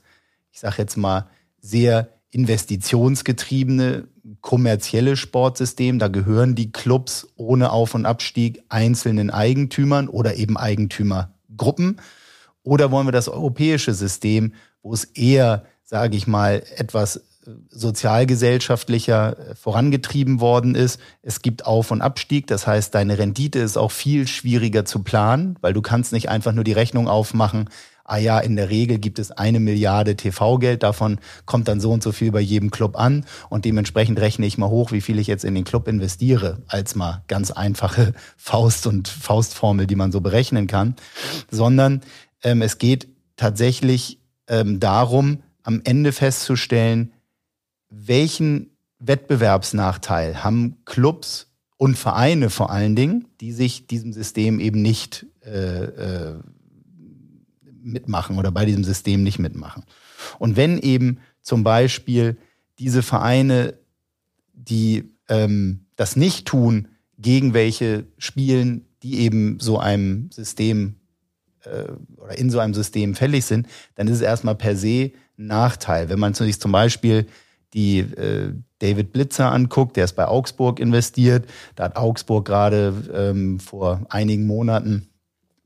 ich 0.53 0.61
sage 0.61 0.77
jetzt 0.79 0.97
mal, 0.97 1.27
sehr 1.59 2.09
investitionsgetriebene 2.31 4.09
kommerzielle 4.41 5.17
Sportsystem. 5.17 5.99
Da 5.99 6.09
gehören 6.09 6.55
die 6.55 6.71
Clubs 6.71 7.29
ohne 7.37 7.73
Auf- 7.73 7.95
und 7.95 8.07
Abstieg 8.07 8.63
einzelnen 8.69 9.31
Eigentümern 9.31 10.09
oder 10.09 10.37
eben 10.37 10.57
Eigentümergruppen. 10.57 12.01
Oder 12.63 12.91
wollen 12.91 13.07
wir 13.07 13.13
das 13.13 13.29
europäische 13.29 13.95
System, 13.95 14.53
wo 14.83 14.93
es 14.93 15.05
eher, 15.05 15.65
sage 15.85 16.17
ich 16.17 16.27
mal, 16.27 16.63
etwas 16.77 17.17
äh, 17.17 17.51
sozialgesellschaftlicher 17.71 19.39
äh, 19.39 19.55
vorangetrieben 19.55 20.41
worden 20.41 20.75
ist. 20.75 21.01
Es 21.23 21.43
gibt 21.43 21.67
Auf- 21.67 21.91
und 21.91 22.03
Abstieg, 22.03 22.47
das 22.47 22.67
heißt, 22.67 22.95
deine 22.95 23.19
Rendite 23.19 23.59
ist 23.59 23.77
auch 23.77 23.91
viel 23.91 24.27
schwieriger 24.27 24.85
zu 24.85 25.03
planen, 25.03 25.57
weil 25.61 25.73
du 25.73 25.83
kannst 25.83 26.13
nicht 26.13 26.29
einfach 26.29 26.53
nur 26.53 26.65
die 26.65 26.73
Rechnung 26.73 27.09
aufmachen, 27.09 27.69
ah 28.05 28.19
ja, 28.19 28.39
in 28.39 28.57
der 28.57 28.69
Regel 28.69 28.99
gibt 28.99 29.19
es 29.19 29.31
eine 29.31 29.61
Milliarde 29.61 30.17
TV-Geld, 30.17 30.83
davon 30.83 31.19
kommt 31.47 31.69
dann 31.69 31.81
so 31.81 31.93
und 31.93 32.03
so 32.03 32.13
viel 32.13 32.33
bei 32.33 32.41
jedem 32.41 32.71
Club 32.71 32.99
an. 32.99 33.25
Und 33.49 33.65
dementsprechend 33.65 34.21
rechne 34.21 34.47
ich 34.47 34.59
mal 34.59 34.69
hoch, 34.69 34.93
wie 34.93 35.01
viel 35.01 35.19
ich 35.19 35.27
jetzt 35.27 35.45
in 35.45 35.55
den 35.55 35.65
Club 35.65 35.89
investiere, 35.89 36.63
als 36.67 36.95
mal 36.95 37.23
ganz 37.29 37.51
einfache 37.51 38.13
Faust- 38.37 38.87
und 38.87 39.09
Faustformel, 39.09 39.87
die 39.87 39.97
man 39.97 40.13
so 40.13 40.21
berechnen 40.21 40.67
kann, 40.67 40.97
sondern 41.51 42.03
ähm, 42.43 42.63
es 42.63 42.79
geht 42.79 43.09
tatsächlich 43.37 44.21
ähm, 44.49 44.81
darum, 44.81 45.43
am 45.63 45.81
Ende 45.85 46.13
festzustellen, 46.13 47.13
welchen 47.91 48.71
Wettbewerbsnachteil 48.99 50.45
haben 50.45 50.79
Clubs 50.85 51.53
und 51.77 51.99
Vereine 51.99 52.51
vor 52.51 52.71
allen 52.71 52.95
Dingen, 52.95 53.27
die 53.41 53.53
sich 53.53 53.87
diesem 53.87 54.13
System 54.13 54.61
eben 54.61 54.83
nicht 54.83 55.27
äh, 55.45 55.85
äh, 55.85 56.41
mitmachen 57.83 58.39
oder 58.39 58.53
bei 58.53 58.65
diesem 58.65 58.85
System 58.85 59.23
nicht 59.23 59.39
mitmachen. 59.39 59.85
Und 60.39 60.57
wenn 60.57 60.79
eben 60.79 61.19
zum 61.41 61.65
Beispiel 61.65 62.39
diese 62.79 63.03
Vereine, 63.03 63.75
die 64.53 65.13
ähm, 65.29 65.87
das 65.97 66.15
nicht 66.15 66.47
tun, 66.47 66.89
gegen 67.19 67.55
welche 67.55 68.07
spielen, 68.19 68.87
die 69.03 69.21
eben 69.21 69.59
so 69.61 69.79
einem 69.79 70.31
System 70.31 70.97
oder 72.17 72.39
in 72.39 72.51
so 72.51 72.59
einem 72.59 72.75
System 72.75 73.15
fällig 73.15 73.45
sind, 73.45 73.67
dann 73.95 74.09
ist 74.09 74.17
es 74.17 74.21
erstmal 74.21 74.55
per 74.55 74.77
se 74.77 75.13
ein 75.39 75.47
Nachteil. 75.47 76.09
Wenn 76.09 76.19
man 76.19 76.35
sich 76.35 76.61
zum 76.61 76.73
Beispiel 76.73 77.27
die 77.75 78.01
äh, 78.01 78.53
David 78.81 79.13
Blitzer 79.13 79.51
anguckt, 79.51 79.97
der 79.97 80.05
ist 80.05 80.15
bei 80.15 80.27
Augsburg 80.27 80.81
investiert, 80.81 81.47
da 81.77 81.85
hat 81.85 81.97
Augsburg 81.97 82.45
gerade 82.45 82.95
ähm, 83.15 83.61
vor 83.61 84.03
einigen 84.09 84.47
Monaten 84.47 85.09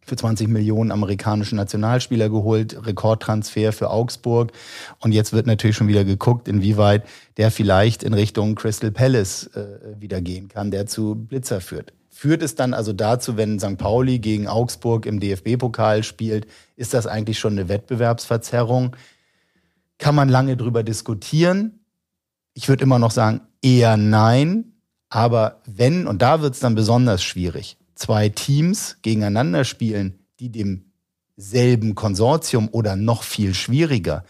für 0.07 0.17
20 0.17 0.49
Millionen 0.49 0.93
amerikanische 0.93 1.57
Nationalspieler 1.57 2.29
geholt, 2.29 2.87
Rekordtransfer 2.87 3.73
für 3.73 3.91
Augsburg. 3.91 4.53
Und 5.01 5.13
jetzt 5.13 5.33
wird 5.33 5.49
natürlich 5.49 5.77
schon 5.77 5.89
wieder 5.89 6.05
geguckt, 6.05 6.47
inwieweit 6.47 7.05
der 7.39 7.51
vielleicht 7.51 8.05
in 8.05 8.15
Richtung 8.15 8.55
Crystal 8.55 8.93
Palace 8.93 9.51
äh, 9.55 10.01
wieder 10.01 10.21
gehen 10.21 10.49
kann, 10.49 10.71
der 10.71 10.87
zu 10.87 11.17
Blitzer 11.17 11.61
führt. 11.61 11.93
Führt 12.19 12.43
es 12.43 12.55
dann 12.55 12.73
also 12.73 12.95
dazu, 12.95 13.37
wenn 13.37 13.61
St. 13.61 13.77
Pauli 13.77 14.21
gegen 14.21 14.49
Augsburg 14.49 15.05
im 15.05 15.21
DFB-Pokal 15.21 16.03
spielt, 16.03 16.47
ist 16.75 16.95
das 16.95 17.07
eigentlich 17.07 17.39
schon 17.39 17.53
eine 17.53 17.69
Wettbewerbsverzerrung? 17.69 18.97
Kann 19.99 20.15
man 20.15 20.31
lange 20.31 20.57
drüber 20.57 20.83
diskutieren. 20.83 21.81
Ich 22.55 22.71
würde 22.71 22.83
immer 22.85 22.99
noch 22.99 23.11
sagen, 23.11 23.43
eher 23.61 23.99
nein. 23.99 24.73
Aber 25.11 25.61
wenn, 25.67 26.07
und 26.07 26.23
da 26.23 26.41
wird 26.41 26.55
es 26.55 26.61
dann 26.61 26.75
besonders 26.75 27.23
schwierig, 27.23 27.77
zwei 27.95 28.31
Teams 28.31 28.97
gegeneinander 29.03 29.65
spielen, 29.65 30.21
die 30.41 30.51
demselben 30.51 31.95
Konsortium 31.95 32.71
oder 32.73 32.97
noch 32.97 33.25
viel 33.25 33.53
schwieriger, 33.53 34.25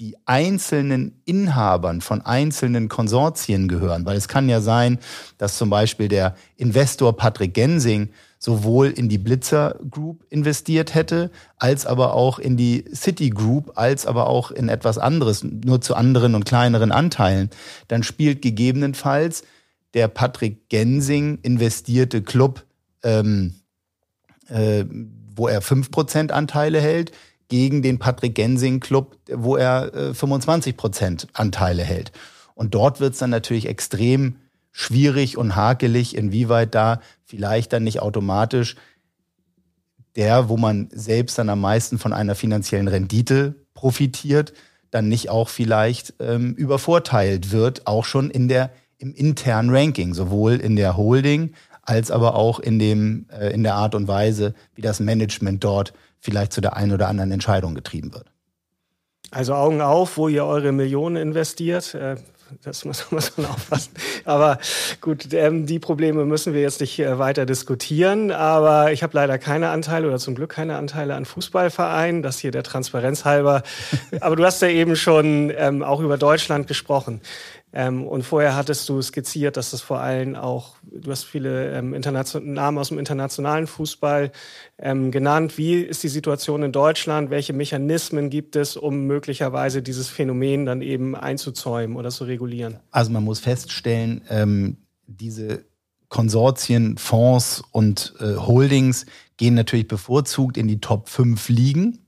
die 0.00 0.16
einzelnen 0.24 1.20
Inhabern 1.26 2.00
von 2.00 2.22
einzelnen 2.22 2.88
Konsortien 2.88 3.68
gehören. 3.68 4.06
Weil 4.06 4.16
es 4.16 4.28
kann 4.28 4.48
ja 4.48 4.60
sein, 4.60 4.98
dass 5.38 5.58
zum 5.58 5.70
Beispiel 5.70 6.08
der 6.08 6.34
Investor 6.56 7.16
Patrick 7.16 7.54
Gensing 7.54 8.08
sowohl 8.38 8.88
in 8.88 9.10
die 9.10 9.18
Blitzer 9.18 9.78
Group 9.90 10.24
investiert 10.30 10.94
hätte, 10.94 11.30
als 11.58 11.84
aber 11.84 12.14
auch 12.14 12.38
in 12.38 12.56
die 12.56 12.86
City 12.94 13.28
Group, 13.28 13.72
als 13.74 14.06
aber 14.06 14.26
auch 14.26 14.50
in 14.50 14.70
etwas 14.70 14.96
anderes, 14.96 15.44
nur 15.44 15.82
zu 15.82 15.94
anderen 15.94 16.34
und 16.34 16.46
kleineren 16.46 16.90
Anteilen. 16.90 17.50
Dann 17.88 18.02
spielt 18.02 18.40
gegebenenfalls 18.40 19.42
der 19.92 20.08
Patrick 20.08 20.70
Gensing 20.70 21.38
investierte 21.42 22.22
Club 22.22 22.64
ähm, 23.02 23.54
äh, 24.48 24.84
wo 25.36 25.48
er 25.48 25.62
5% 25.62 26.30
Anteile 26.30 26.80
hält, 26.80 27.12
gegen 27.50 27.82
den 27.82 27.98
Patrick 27.98 28.34
Gensing 28.34 28.80
Club, 28.80 29.18
wo 29.30 29.56
er 29.56 29.94
äh, 29.94 30.10
25% 30.12 31.26
Anteile 31.34 31.82
hält. 31.82 32.12
Und 32.54 32.74
dort 32.74 33.00
wird 33.00 33.12
es 33.12 33.18
dann 33.18 33.30
natürlich 33.30 33.66
extrem 33.66 34.36
schwierig 34.72 35.36
und 35.36 35.56
hakelig, 35.56 36.16
inwieweit 36.16 36.74
da 36.74 37.00
vielleicht 37.24 37.72
dann 37.74 37.84
nicht 37.84 38.00
automatisch 38.00 38.76
der, 40.16 40.48
wo 40.48 40.56
man 40.56 40.88
selbst 40.92 41.38
dann 41.38 41.48
am 41.48 41.60
meisten 41.60 41.98
von 41.98 42.12
einer 42.12 42.34
finanziellen 42.34 42.88
Rendite 42.88 43.54
profitiert, 43.74 44.52
dann 44.90 45.08
nicht 45.08 45.28
auch 45.28 45.48
vielleicht 45.48 46.14
ähm, 46.18 46.54
übervorteilt 46.54 47.52
wird, 47.52 47.86
auch 47.86 48.04
schon 48.04 48.30
in 48.30 48.48
der 48.48 48.70
im 48.98 49.14
internen 49.14 49.70
Ranking, 49.70 50.14
sowohl 50.14 50.56
in 50.56 50.76
der 50.76 50.96
Holding 50.96 51.54
als 51.82 52.10
aber 52.10 52.34
auch 52.34 52.60
in 52.60 52.78
dem 52.78 53.26
äh, 53.32 53.52
in 53.52 53.62
der 53.62 53.74
Art 53.74 53.94
und 53.94 54.08
Weise, 54.08 54.54
wie 54.74 54.82
das 54.82 55.00
Management 55.00 55.64
dort 55.64 55.92
vielleicht 56.20 56.52
zu 56.52 56.60
der 56.60 56.76
einen 56.76 56.92
oder 56.92 57.08
anderen 57.08 57.32
Entscheidung 57.32 57.74
getrieben 57.74 58.12
wird. 58.14 58.26
Also 59.30 59.54
Augen 59.54 59.80
auf, 59.80 60.16
wo 60.16 60.28
ihr 60.28 60.44
eure 60.44 60.72
Millionen 60.72 61.16
investiert. 61.16 61.94
Äh, 61.94 62.16
das 62.62 62.84
muss, 63.10 63.10
man 63.10 63.46
aufpassen. 63.46 63.92
Aber 64.24 64.58
gut, 65.00 65.32
ähm, 65.32 65.66
die 65.66 65.78
Probleme 65.78 66.24
müssen 66.24 66.52
wir 66.52 66.60
jetzt 66.60 66.80
nicht 66.80 66.98
äh, 66.98 67.18
weiter 67.18 67.46
diskutieren. 67.46 68.32
Aber 68.32 68.92
ich 68.92 69.02
habe 69.02 69.16
leider 69.16 69.38
keine 69.38 69.70
Anteile 69.70 70.08
oder 70.08 70.18
zum 70.18 70.34
Glück 70.34 70.50
keine 70.50 70.76
Anteile 70.76 71.14
an 71.14 71.24
Fußballvereinen. 71.24 72.22
Das 72.22 72.38
hier 72.38 72.50
der 72.50 72.62
Transparenz 72.62 73.24
halber. 73.24 73.62
Aber 74.20 74.36
du 74.36 74.44
hast 74.44 74.62
ja 74.62 74.68
eben 74.68 74.96
schon 74.96 75.52
ähm, 75.56 75.82
auch 75.82 76.00
über 76.00 76.18
Deutschland 76.18 76.66
gesprochen. 76.66 77.20
Ähm, 77.72 78.06
und 78.06 78.24
vorher 78.24 78.56
hattest 78.56 78.88
du 78.88 79.00
skizziert, 79.00 79.56
dass 79.56 79.70
das 79.70 79.80
vor 79.80 80.00
allem 80.00 80.34
auch, 80.34 80.74
du 80.82 81.10
hast 81.10 81.24
viele 81.24 81.72
ähm, 81.72 81.94
Namen 82.42 82.78
aus 82.78 82.88
dem 82.88 82.98
internationalen 82.98 83.66
Fußball 83.66 84.32
ähm, 84.78 85.10
genannt. 85.10 85.56
Wie 85.56 85.80
ist 85.80 86.02
die 86.02 86.08
Situation 86.08 86.62
in 86.64 86.72
Deutschland? 86.72 87.30
Welche 87.30 87.52
Mechanismen 87.52 88.28
gibt 88.28 88.56
es, 88.56 88.76
um 88.76 89.06
möglicherweise 89.06 89.82
dieses 89.82 90.08
Phänomen 90.08 90.66
dann 90.66 90.82
eben 90.82 91.14
einzuzäumen 91.14 91.96
oder 91.96 92.10
zu 92.10 92.24
regulieren? 92.24 92.80
Also 92.90 93.12
man 93.12 93.22
muss 93.24 93.38
feststellen, 93.38 94.22
ähm, 94.28 94.78
diese 95.06 95.64
Konsortien, 96.08 96.98
Fonds 96.98 97.62
und 97.70 98.14
äh, 98.18 98.34
Holdings 98.34 99.06
gehen 99.36 99.54
natürlich 99.54 99.86
bevorzugt 99.86 100.56
in 100.56 100.66
die 100.66 100.80
Top 100.80 101.08
5 101.08 101.48
Ligen 101.48 102.00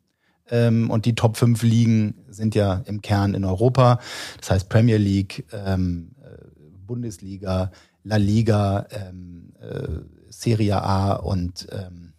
ähm, 0.53 0.91
und 0.91 1.07
die 1.07 1.15
Top 1.15 1.37
5 1.37 1.63
Ligen 1.63 2.15
sind 2.29 2.55
ja 2.55 2.83
im 2.85 3.01
Kern 3.01 3.35
in 3.35 3.45
Europa. 3.45 3.99
Das 4.39 4.51
heißt 4.51 4.69
Premier 4.69 4.99
League, 4.99 5.47
ähm, 5.53 6.13
äh, 6.23 6.45
Bundesliga, 6.87 7.73
La 8.05 8.17
Liga, 8.17 8.87
ähm, 8.91 9.55
äh, 9.61 9.89
Serie 10.29 10.83
A 10.83 11.15
und 11.15 11.67
ähm, 11.73 12.13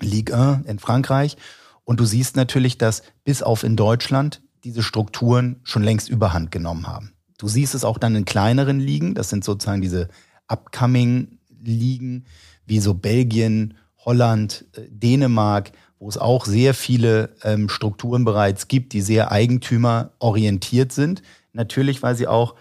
Ligue 0.00 0.34
1 0.34 0.66
in 0.66 0.78
Frankreich. 0.78 1.36
Und 1.84 2.00
du 2.00 2.04
siehst 2.04 2.36
natürlich, 2.36 2.78
dass 2.78 3.02
bis 3.24 3.42
auf 3.42 3.64
in 3.64 3.76
Deutschland 3.76 4.40
diese 4.62 4.82
Strukturen 4.82 5.60
schon 5.64 5.82
längst 5.82 6.08
überhand 6.08 6.50
genommen 6.50 6.86
haben. 6.86 7.12
Du 7.38 7.48
siehst 7.48 7.74
es 7.74 7.84
auch 7.84 7.98
dann 7.98 8.14
in 8.14 8.24
kleineren 8.24 8.78
Ligen, 8.78 9.14
das 9.14 9.28
sind 9.28 9.44
sozusagen 9.44 9.82
diese 9.82 10.08
Upcoming-Ligen, 10.46 12.24
wie 12.66 12.78
so 12.78 12.94
Belgien, 12.94 13.74
Holland, 14.04 14.64
äh, 14.76 14.82
Dänemark, 14.88 15.72
wo 15.98 16.08
es 16.08 16.18
auch 16.18 16.44
sehr 16.44 16.74
viele 16.74 17.30
ähm, 17.42 17.68
Strukturen 17.68 18.24
bereits 18.24 18.68
gibt, 18.68 18.92
die 18.92 19.00
sehr 19.00 19.32
eigentümerorientiert 19.32 20.92
sind. 20.92 21.22
Natürlich, 21.52 22.02
weil 22.02 22.14
sie 22.14 22.26
auch 22.26 22.56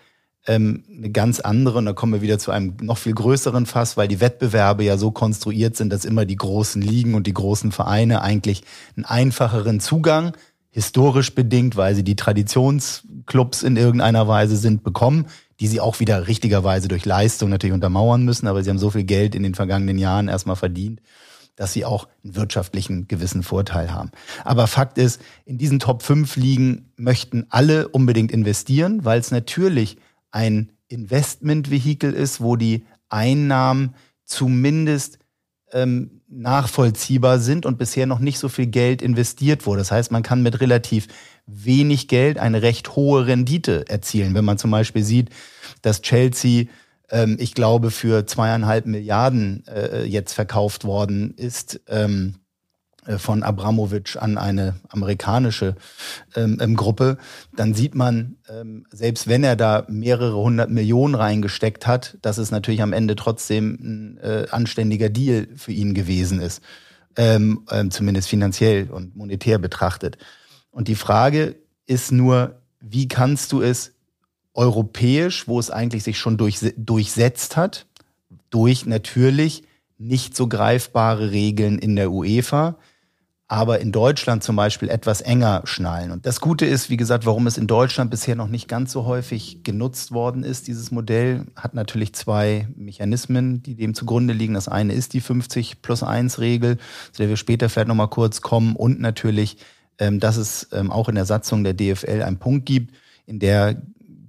ähm, 0.47 0.83
eine 0.89 1.09
ganz 1.09 1.39
andere, 1.39 1.79
und 1.79 1.85
da 1.85 1.93
kommen 1.93 2.13
wir 2.13 2.21
wieder 2.21 2.39
zu 2.39 2.51
einem 2.51 2.77
noch 2.81 2.97
viel 2.97 3.13
größeren 3.13 3.65
Fass, 3.65 3.97
weil 3.97 4.07
die 4.07 4.21
Wettbewerbe 4.21 4.83
ja 4.83 4.97
so 4.97 5.11
konstruiert 5.11 5.75
sind, 5.75 5.91
dass 5.91 6.05
immer 6.05 6.25
die 6.25 6.35
großen 6.35 6.81
Ligen 6.81 7.15
und 7.15 7.27
die 7.27 7.33
großen 7.33 7.71
Vereine 7.71 8.21
eigentlich 8.21 8.63
einen 8.95 9.05
einfacheren 9.05 9.79
Zugang, 9.79 10.33
historisch 10.69 11.35
bedingt, 11.35 11.75
weil 11.75 11.93
sie 11.95 12.03
die 12.03 12.15
Traditionsclubs 12.15 13.61
in 13.61 13.77
irgendeiner 13.77 14.27
Weise 14.27 14.57
sind, 14.57 14.83
bekommen, 14.83 15.27
die 15.59 15.67
sie 15.67 15.79
auch 15.79 15.99
wieder 15.99 16.27
richtigerweise 16.27 16.87
durch 16.87 17.05
Leistung 17.05 17.49
natürlich 17.49 17.75
untermauern 17.75 18.23
müssen, 18.23 18.47
aber 18.47 18.63
sie 18.63 18.71
haben 18.71 18.79
so 18.79 18.89
viel 18.89 19.03
Geld 19.03 19.35
in 19.35 19.43
den 19.43 19.53
vergangenen 19.53 19.99
Jahren 19.99 20.29
erstmal 20.29 20.55
verdient 20.55 20.99
dass 21.55 21.73
sie 21.73 21.85
auch 21.85 22.07
einen 22.23 22.35
wirtschaftlichen 22.35 23.07
gewissen 23.07 23.43
Vorteil 23.43 23.93
haben. 23.93 24.11
Aber 24.43 24.67
Fakt 24.67 24.97
ist, 24.97 25.21
in 25.45 25.57
diesen 25.57 25.79
Top 25.79 26.03
5 26.03 26.35
Ligen 26.35 26.91
möchten 26.95 27.45
alle 27.49 27.87
unbedingt 27.89 28.31
investieren, 28.31 29.05
weil 29.05 29.19
es 29.19 29.31
natürlich 29.31 29.97
ein 30.31 30.71
Investmentvehikel 30.87 32.13
ist, 32.13 32.41
wo 32.41 32.55
die 32.55 32.85
Einnahmen 33.09 33.95
zumindest 34.25 35.19
ähm, 35.71 36.21
nachvollziehbar 36.27 37.39
sind 37.39 37.65
und 37.65 37.77
bisher 37.77 38.07
noch 38.07 38.19
nicht 38.19 38.39
so 38.39 38.49
viel 38.49 38.67
Geld 38.67 39.01
investiert 39.01 39.65
wurde. 39.65 39.79
Das 39.79 39.91
heißt, 39.91 40.11
man 40.11 40.23
kann 40.23 40.41
mit 40.41 40.61
relativ 40.61 41.07
wenig 41.45 42.07
Geld 42.07 42.37
eine 42.37 42.61
recht 42.61 42.95
hohe 42.95 43.27
Rendite 43.27 43.87
erzielen. 43.87 44.33
Wenn 44.33 44.45
man 44.45 44.57
zum 44.57 44.71
Beispiel 44.71 45.03
sieht, 45.03 45.29
dass 45.81 46.01
Chelsea, 46.01 46.65
ähm, 47.13 47.37
ich 47.39 47.53
glaube, 47.53 47.91
für 47.91 48.25
zweieinhalb 48.25 48.85
Milliarden 48.85 49.63
äh, 49.67 50.03
jetzt 50.03 50.33
verkauft 50.33 50.83
worden 50.83 51.33
ist. 51.37 51.79
Ähm, 51.87 52.35
äh, 53.05 53.17
von 53.17 53.43
Abramovic 53.43 54.15
an 54.17 54.37
eine 54.37 54.75
amerikanische 54.89 55.75
ähm, 56.35 56.57
ähm, 56.61 56.75
Gruppe, 56.75 57.17
dann 57.55 57.73
sieht 57.73 57.95
man, 57.95 58.37
ähm, 58.49 58.85
selbst 58.91 59.27
wenn 59.27 59.43
er 59.43 59.55
da 59.55 59.85
mehrere 59.89 60.37
hundert 60.37 60.69
Millionen 60.69 61.15
reingesteckt 61.15 61.85
hat, 61.85 62.17
dass 62.21 62.37
es 62.37 62.49
natürlich 62.49 62.81
am 62.81 62.93
Ende 62.93 63.15
trotzdem 63.15 63.77
ein 63.81 64.17
äh, 64.17 64.45
anständiger 64.49 65.09
Deal 65.09 65.47
für 65.55 65.71
ihn 65.71 65.93
gewesen 65.93 66.41
ist, 66.41 66.61
ähm, 67.15 67.65
ähm, 67.69 67.91
zumindest 67.91 68.29
finanziell 68.29 68.89
und 68.89 69.15
monetär 69.15 69.59
betrachtet. 69.59 70.17
Und 70.71 70.87
die 70.87 70.95
Frage 70.95 71.55
ist 71.85 72.11
nur, 72.11 72.61
wie 72.79 73.07
kannst 73.07 73.51
du 73.51 73.61
es 73.61 73.92
europäisch, 74.53 75.47
wo 75.47 75.59
es 75.59 75.71
eigentlich 75.71 76.03
sich 76.03 76.17
schon 76.17 76.37
durch, 76.37 76.59
durchsetzt 76.77 77.57
hat, 77.57 77.85
durch 78.49 78.85
natürlich 78.85 79.63
nicht 79.97 80.35
so 80.35 80.47
greifbare 80.47 81.31
Regeln 81.31 81.79
in 81.79 81.95
der 81.95 82.11
UEFA, 82.11 82.77
aber 83.47 83.79
in 83.79 83.91
Deutschland 83.91 84.43
zum 84.43 84.55
Beispiel 84.55 84.89
etwas 84.89 85.21
enger 85.21 85.61
schnallen. 85.65 86.11
Und 86.11 86.25
das 86.25 86.41
Gute 86.41 86.65
ist, 86.65 86.89
wie 86.89 86.97
gesagt, 86.97 87.25
warum 87.25 87.45
es 87.45 87.57
in 87.57 87.67
Deutschland 87.67 88.09
bisher 88.09 88.35
noch 88.35 88.47
nicht 88.47 88.67
ganz 88.67 88.91
so 88.91 89.05
häufig 89.05 89.63
genutzt 89.63 90.11
worden 90.11 90.43
ist, 90.43 90.67
dieses 90.67 90.91
Modell, 90.91 91.45
hat 91.55 91.73
natürlich 91.75 92.13
zwei 92.15 92.67
Mechanismen, 92.75 93.61
die 93.61 93.75
dem 93.75 93.93
zugrunde 93.93 94.33
liegen. 94.33 94.55
Das 94.55 94.67
eine 94.67 94.93
ist 94.93 95.13
die 95.13 95.21
50 95.21 95.81
plus 95.81 96.03
1 96.03 96.39
Regel, 96.39 96.77
zu 97.11 97.21
der 97.21 97.29
wir 97.29 97.37
später 97.37 97.69
vielleicht 97.69 97.89
nochmal 97.89 98.09
kurz 98.09 98.41
kommen 98.41 98.75
und 98.75 98.99
natürlich, 98.99 99.57
ähm, 99.99 100.19
dass 100.19 100.37
es 100.37 100.69
ähm, 100.71 100.89
auch 100.89 101.07
in 101.07 101.15
der 101.15 101.25
Satzung 101.25 101.63
der 101.63 101.73
DFL 101.73 102.23
einen 102.23 102.39
Punkt 102.39 102.65
gibt, 102.65 102.95
in 103.27 103.39
der 103.39 103.81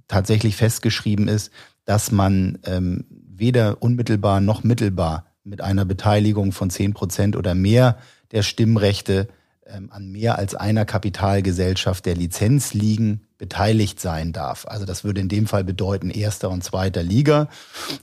tatsächlich 0.07 0.55
festgeschrieben 0.55 1.27
ist, 1.27 1.51
dass 1.85 2.11
man 2.11 2.59
ähm, 2.65 3.05
weder 3.09 3.81
unmittelbar 3.81 4.41
noch 4.41 4.63
mittelbar 4.63 5.25
mit 5.43 5.61
einer 5.61 5.85
Beteiligung 5.85 6.51
von 6.51 6.69
10 6.69 6.93
Prozent 6.93 7.35
oder 7.35 7.53
mehr 7.55 7.97
der 8.31 8.41
Stimmrechte 8.41 9.27
ähm, 9.67 9.91
an 9.91 10.11
mehr 10.11 10.37
als 10.37 10.55
einer 10.55 10.85
Kapitalgesellschaft 10.85 12.05
der 12.05 12.15
Lizenzligen 12.15 13.27
beteiligt 13.37 13.99
sein 13.99 14.33
darf. 14.33 14.65
Also 14.67 14.85
das 14.85 15.03
würde 15.03 15.21
in 15.21 15.29
dem 15.29 15.47
Fall 15.47 15.63
bedeuten 15.63 16.09
erster 16.09 16.49
und 16.49 16.63
zweiter 16.63 17.03
Liga. 17.03 17.49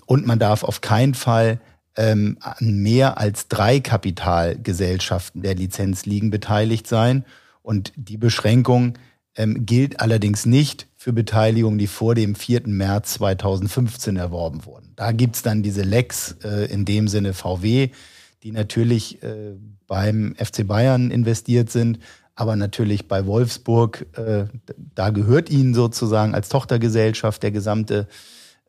Und 0.06 0.26
man 0.26 0.38
darf 0.38 0.64
auf 0.64 0.80
keinen 0.80 1.14
Fall 1.14 1.60
ähm, 1.96 2.38
an 2.40 2.76
mehr 2.78 3.18
als 3.18 3.48
drei 3.48 3.80
Kapitalgesellschaften 3.80 5.42
der 5.42 5.54
Lizenzligen 5.54 6.30
beteiligt 6.30 6.86
sein. 6.86 7.24
Und 7.62 7.92
die 7.96 8.18
Beschränkung 8.18 8.94
ähm, 9.36 9.64
gilt 9.64 10.00
allerdings 10.00 10.46
nicht 10.46 10.86
für 11.02 11.12
Beteiligungen, 11.12 11.78
die 11.78 11.88
vor 11.88 12.14
dem 12.14 12.36
4. 12.36 12.68
März 12.68 13.14
2015 13.14 14.16
erworben 14.16 14.64
wurden. 14.66 14.92
Da 14.94 15.10
gibt's 15.10 15.42
dann 15.42 15.64
diese 15.64 15.82
Lex, 15.82 16.36
äh, 16.44 16.72
in 16.72 16.84
dem 16.84 17.08
Sinne 17.08 17.34
VW, 17.34 17.90
die 18.44 18.52
natürlich 18.52 19.20
äh, 19.20 19.56
beim 19.88 20.36
FC 20.36 20.64
Bayern 20.64 21.10
investiert 21.10 21.72
sind, 21.72 21.98
aber 22.36 22.54
natürlich 22.54 23.08
bei 23.08 23.26
Wolfsburg, 23.26 24.06
äh, 24.16 24.44
da 24.94 25.10
gehört 25.10 25.50
ihnen 25.50 25.74
sozusagen 25.74 26.36
als 26.36 26.48
Tochtergesellschaft 26.48 27.42
der 27.42 27.50
gesamte 27.50 28.06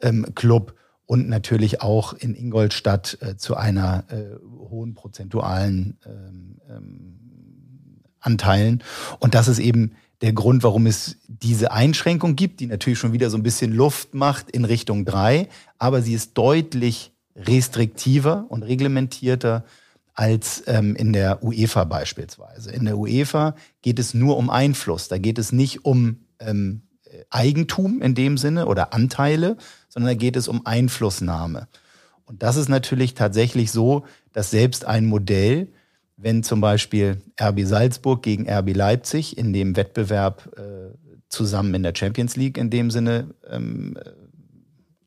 ähm, 0.02 0.26
Club 0.34 0.74
und 1.06 1.30
natürlich 1.30 1.84
auch 1.84 2.14
in 2.14 2.34
Ingolstadt 2.34 3.16
äh, 3.22 3.38
zu 3.38 3.58
einer 3.58 4.06
äh, 4.10 4.36
hohen 4.72 4.96
prozentualen 4.96 6.00
ähm, 6.08 6.58
ähm, 6.68 7.20
Anteilen. 8.20 8.82
Und 9.20 9.36
das 9.36 9.48
ist 9.48 9.60
eben 9.60 9.92
der 10.22 10.34
Grund, 10.34 10.64
warum 10.64 10.86
es 10.86 11.18
diese 11.28 11.72
Einschränkung 11.72 12.36
gibt, 12.36 12.60
die 12.60 12.68
natürlich 12.68 13.00
schon 13.00 13.14
wieder 13.14 13.30
so 13.30 13.38
ein 13.38 13.44
bisschen 13.44 13.74
Luft 13.74 14.14
macht 14.14 14.50
in 14.52 14.66
Richtung 14.66 15.06
drei, 15.06 15.50
aber 15.78 16.02
sie 16.02 16.14
ist 16.14 16.38
deutlich 16.38 17.12
restriktiver 17.36 18.46
und 18.50 18.64
reglementierter 18.64 19.66
als 20.14 20.64
ähm, 20.68 20.96
in 20.96 21.12
der 21.12 21.44
UEFA 21.44 21.86
beispielsweise. 21.86 22.72
In 22.72 22.86
der 22.86 22.98
UEFA 22.98 23.56
geht 23.82 24.00
es 24.00 24.14
nur 24.14 24.38
um 24.38 24.50
Einfluss. 24.50 25.08
Da 25.08 25.18
geht 25.18 25.40
es 25.40 25.52
nicht 25.52 25.86
um 25.86 26.20
ähm, 26.40 26.84
Eigentum 27.30 28.02
in 28.02 28.16
dem 28.16 28.38
Sinne 28.38 28.68
oder 28.68 28.94
Anteile, 28.94 29.58
sondern 29.90 30.12
da 30.12 30.16
geht 30.16 30.36
es 30.36 30.48
um 30.48 30.66
Einflussnahme. 30.66 31.68
Und 32.26 32.44
das 32.44 32.56
ist 32.58 32.70
natürlich 32.70 33.16
tatsächlich 33.16 33.72
so, 33.72 34.06
dass 34.32 34.52
selbst 34.52 34.86
ein 34.86 35.06
Modell, 35.06 35.72
wenn 36.24 36.42
zum 36.42 36.62
Beispiel 36.62 37.22
RB 37.40 37.62
Salzburg 37.66 38.24
gegen 38.24 38.50
RB 38.50 38.74
Leipzig 38.74 39.38
in 39.38 39.52
dem 39.52 39.76
Wettbewerb 39.76 40.50
äh, 40.58 40.96
zusammen 41.28 41.74
in 41.74 41.84
der 41.84 41.94
Champions 41.96 42.38
League 42.38 42.58
in 42.58 42.70
dem 42.70 42.92
Sinne 42.92 43.34
ähm, 43.50 43.98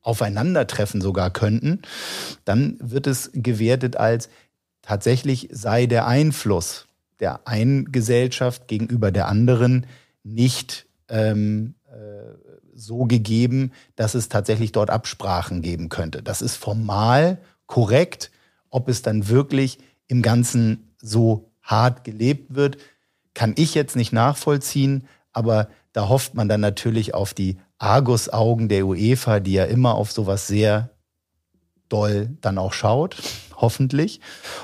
aufeinandertreffen 0.03 1.01
sogar 1.01 1.33
könnten, 1.33 1.81
dann 2.45 2.77
wird 2.81 3.07
es 3.07 3.31
gewertet 3.33 3.97
als 3.97 4.29
tatsächlich 4.83 5.49
sei 5.51 5.87
der 5.87 6.07
Einfluss 6.07 6.87
der 7.19 7.49
einen 7.49 7.93
Gesellschaft 7.93 8.69
gegenüber 8.69 9.11
der 9.11 9.27
anderen 9.29 9.87
nicht 10.23 10.87
ähm, 11.09 11.75
äh, 11.89 12.35
so 12.75 13.05
gegeben, 13.07 13.73
dass 13.95 14.15
es 14.15 14.29
tatsächlich 14.29 14.73
dort 14.73 14.91
Absprachen 14.91 15.63
geben 15.63 15.89
könnte. 15.89 16.23
Das 16.23 16.43
ist 16.43 16.57
formal 16.57 17.39
korrekt. 17.67 18.31
Ob 18.69 18.91
es 18.91 19.01
dann 19.01 19.29
wirklich 19.29 19.79
im 20.09 20.21
Ganzen 20.21 20.86
so 21.07 21.51
hart 21.63 22.05
gelebt 22.05 22.55
wird, 22.55 22.79
kann 23.35 23.55
ich 23.57 23.75
jetzt 23.75 23.97
nicht 23.97 24.13
nachvollziehen, 24.13 25.07
aber 25.33 25.69
da 25.93 26.09
hofft 26.09 26.35
man 26.35 26.49
dann 26.49 26.61
natürlich 26.61 27.15
auf 27.15 27.35
die 27.35 27.59
Argusaugen 27.79 28.69
der 28.69 28.87
UEFA, 28.87 29.41
die 29.41 29.53
ja 29.53 29.65
immer 29.65 29.95
auf 29.95 30.13
sowas 30.13 30.47
sehr 30.47 30.91
doll 31.89 32.31
dann 32.41 32.59
auch 32.59 32.73
schaut, 32.73 33.17
hoffentlich. 33.57 34.21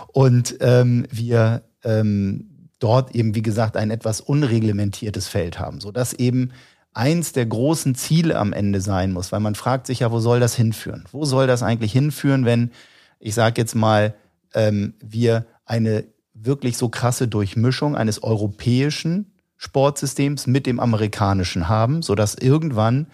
Und 0.09 0.57
ähm, 0.61 1.07
wir 1.11 1.63
ähm, 1.85 2.69
dort 2.79 3.15
eben, 3.15 3.35
wie 3.35 3.43
gesagt, 3.43 3.77
ein 3.77 3.91
etwas 3.91 4.21
unreglementiertes 4.21 5.29
Feld 5.29 5.59
haben, 5.59 5.81
sodass 5.81 6.15
eben 6.15 6.53
eins 6.95 7.33
der 7.33 7.47
großen 7.47 7.95
Ziele 7.95 8.39
am 8.39 8.53
Ende 8.53 8.81
sein 8.81 9.13
muss, 9.13 9.33
weil 9.33 9.41
man 9.41 9.55
fragt 9.55 9.87
sich 9.87 10.01
ja, 10.01 10.13
wo 10.13 10.21
soll 10.21 10.41
das 10.41 10.55
hinführen? 10.55 11.05
Wo 11.13 11.25
soll 11.25 11.47
das 11.47 11.63
eigentlich 11.63 11.93
hinführen, 11.93 12.45
wenn, 12.45 12.71
ich 13.19 13.35
sage 13.35 13.61
jetzt 13.61 13.75
mal, 13.75 14.15
ähm, 14.55 14.95
wir 15.01 15.47
eine 15.65 16.05
wirklich 16.35 16.77
so 16.77 16.89
krasse 16.89 17.29
Durchmischung 17.29 17.97
eines 17.97 18.23
europäischen 18.23 19.33
Sportsystems 19.57 20.47
mit 20.47 20.67
dem 20.67 20.81
amerikanischen 20.81 21.69
haben, 21.69 22.03
sodass 22.03 22.35
irgendwann 22.35 23.07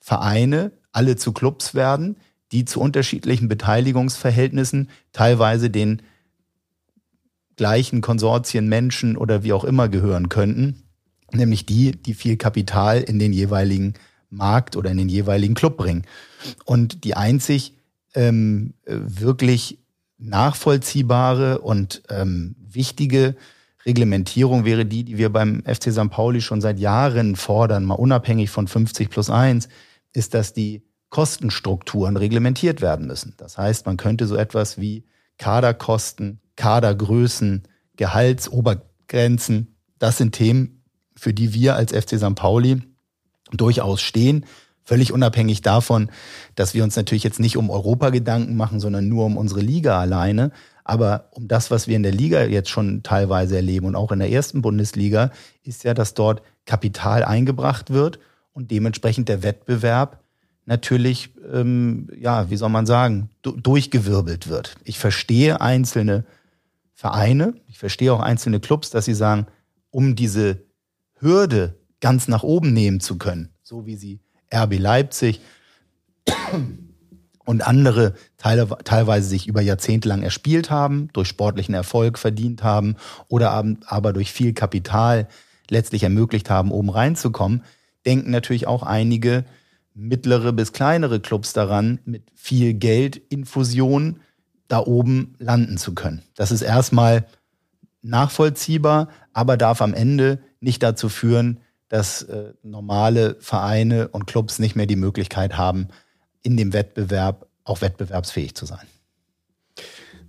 Vereine 0.00 0.72
alle 0.92 1.16
zu 1.16 1.32
Clubs 1.32 1.74
werden, 1.74 2.16
die 2.52 2.64
zu 2.64 2.80
unterschiedlichen 2.80 3.48
Beteiligungsverhältnissen 3.48 4.90
teilweise 5.12 5.70
den 5.70 6.02
gleichen 7.56 8.00
Konsortien 8.00 8.68
Menschen 8.68 9.16
oder 9.16 9.42
wie 9.42 9.52
auch 9.52 9.64
immer 9.64 9.88
gehören 9.88 10.28
könnten, 10.28 10.82
nämlich 11.32 11.66
die, 11.66 11.92
die 11.92 12.14
viel 12.14 12.36
Kapital 12.36 13.00
in 13.00 13.18
den 13.18 13.32
jeweiligen 13.32 13.94
Markt 14.30 14.76
oder 14.76 14.90
in 14.90 14.98
den 14.98 15.08
jeweiligen 15.08 15.54
Club 15.54 15.76
bringen. 15.76 16.04
Und 16.64 17.04
die 17.04 17.14
einzig 17.14 17.74
ähm, 18.14 18.74
wirklich 18.84 19.78
nachvollziehbare 20.18 21.60
und 21.60 22.02
ähm, 22.10 22.56
wichtige 22.58 23.36
Reglementierung 23.86 24.64
wäre 24.64 24.84
die, 24.84 25.04
die 25.04 25.18
wir 25.18 25.30
beim 25.30 25.62
FC 25.64 25.92
St. 25.92 26.10
Pauli 26.10 26.40
schon 26.40 26.60
seit 26.60 26.78
Jahren 26.78 27.36
fordern, 27.36 27.84
mal 27.84 27.94
unabhängig 27.94 28.50
von 28.50 28.66
50 28.68 29.08
plus 29.08 29.30
1, 29.30 29.68
ist, 30.12 30.34
dass 30.34 30.52
die 30.52 30.82
Kostenstrukturen 31.10 32.16
reglementiert 32.16 32.80
werden 32.80 33.06
müssen. 33.06 33.34
Das 33.38 33.56
heißt, 33.56 33.86
man 33.86 33.96
könnte 33.96 34.26
so 34.26 34.36
etwas 34.36 34.78
wie 34.78 35.04
Kaderkosten, 35.38 36.40
Kadergrößen, 36.56 37.62
Gehaltsobergrenzen, 37.96 39.76
das 39.98 40.18
sind 40.18 40.32
Themen, 40.32 40.82
für 41.16 41.32
die 41.32 41.54
wir 41.54 41.76
als 41.76 41.92
FC 41.92 42.18
St. 42.18 42.34
Pauli 42.34 42.82
durchaus 43.52 44.00
stehen. 44.00 44.44
Völlig 44.88 45.12
unabhängig 45.12 45.60
davon, 45.60 46.10
dass 46.54 46.72
wir 46.72 46.82
uns 46.82 46.96
natürlich 46.96 47.22
jetzt 47.22 47.40
nicht 47.40 47.58
um 47.58 47.68
Europa 47.68 48.08
Gedanken 48.08 48.56
machen, 48.56 48.80
sondern 48.80 49.06
nur 49.06 49.26
um 49.26 49.36
unsere 49.36 49.60
Liga 49.60 50.00
alleine. 50.00 50.50
Aber 50.82 51.28
um 51.32 51.46
das, 51.46 51.70
was 51.70 51.88
wir 51.88 51.96
in 51.96 52.02
der 52.02 52.12
Liga 52.12 52.44
jetzt 52.44 52.70
schon 52.70 53.02
teilweise 53.02 53.56
erleben 53.56 53.84
und 53.84 53.96
auch 53.96 54.12
in 54.12 54.18
der 54.18 54.30
ersten 54.30 54.62
Bundesliga, 54.62 55.30
ist 55.62 55.84
ja, 55.84 55.92
dass 55.92 56.14
dort 56.14 56.40
Kapital 56.64 57.22
eingebracht 57.22 57.90
wird 57.90 58.18
und 58.54 58.70
dementsprechend 58.70 59.28
der 59.28 59.42
Wettbewerb 59.42 60.24
natürlich, 60.64 61.34
ähm, 61.52 62.08
ja, 62.18 62.48
wie 62.48 62.56
soll 62.56 62.70
man 62.70 62.86
sagen, 62.86 63.28
durchgewirbelt 63.42 64.48
wird. 64.48 64.76
Ich 64.84 64.98
verstehe 64.98 65.60
einzelne 65.60 66.24
Vereine, 66.94 67.52
ich 67.66 67.78
verstehe 67.78 68.10
auch 68.10 68.20
einzelne 68.20 68.58
Clubs, 68.58 68.88
dass 68.88 69.04
sie 69.04 69.12
sagen, 69.12 69.48
um 69.90 70.16
diese 70.16 70.62
Hürde 71.20 71.78
ganz 72.00 72.26
nach 72.26 72.42
oben 72.42 72.72
nehmen 72.72 73.00
zu 73.00 73.18
können, 73.18 73.50
so 73.62 73.84
wie 73.84 73.96
sie 73.96 74.20
RB 74.54 74.78
Leipzig 74.78 75.40
und 77.44 77.66
andere 77.66 78.14
Teile, 78.36 78.68
teilweise 78.84 79.28
sich 79.28 79.46
über 79.46 79.60
Jahrzehnte 79.60 80.08
lang 80.08 80.22
erspielt 80.22 80.70
haben, 80.70 81.08
durch 81.12 81.28
sportlichen 81.28 81.74
Erfolg 81.74 82.18
verdient 82.18 82.62
haben 82.62 82.96
oder 83.28 83.64
aber 83.86 84.12
durch 84.12 84.32
viel 84.32 84.52
Kapital 84.52 85.28
letztlich 85.70 86.02
ermöglicht 86.02 86.50
haben, 86.50 86.70
oben 86.70 86.90
reinzukommen, 86.90 87.62
denken 88.06 88.30
natürlich 88.30 88.66
auch 88.66 88.82
einige 88.82 89.44
mittlere 89.94 90.52
bis 90.52 90.72
kleinere 90.72 91.20
Clubs 91.20 91.52
daran, 91.52 91.98
mit 92.04 92.22
viel 92.34 92.74
Geldinfusion 92.74 94.20
da 94.68 94.80
oben 94.80 95.34
landen 95.38 95.78
zu 95.78 95.94
können. 95.94 96.22
Das 96.36 96.52
ist 96.52 96.62
erstmal 96.62 97.26
nachvollziehbar, 98.02 99.08
aber 99.32 99.56
darf 99.56 99.82
am 99.82 99.94
Ende 99.94 100.40
nicht 100.60 100.82
dazu 100.82 101.08
führen, 101.08 101.60
dass 101.88 102.22
äh, 102.22 102.52
normale 102.62 103.36
Vereine 103.40 104.08
und 104.08 104.26
Clubs 104.26 104.58
nicht 104.58 104.76
mehr 104.76 104.86
die 104.86 104.96
Möglichkeit 104.96 105.56
haben, 105.56 105.88
in 106.42 106.56
dem 106.56 106.72
Wettbewerb 106.72 107.46
auch 107.64 107.80
wettbewerbsfähig 107.80 108.54
zu 108.54 108.66
sein. 108.66 108.86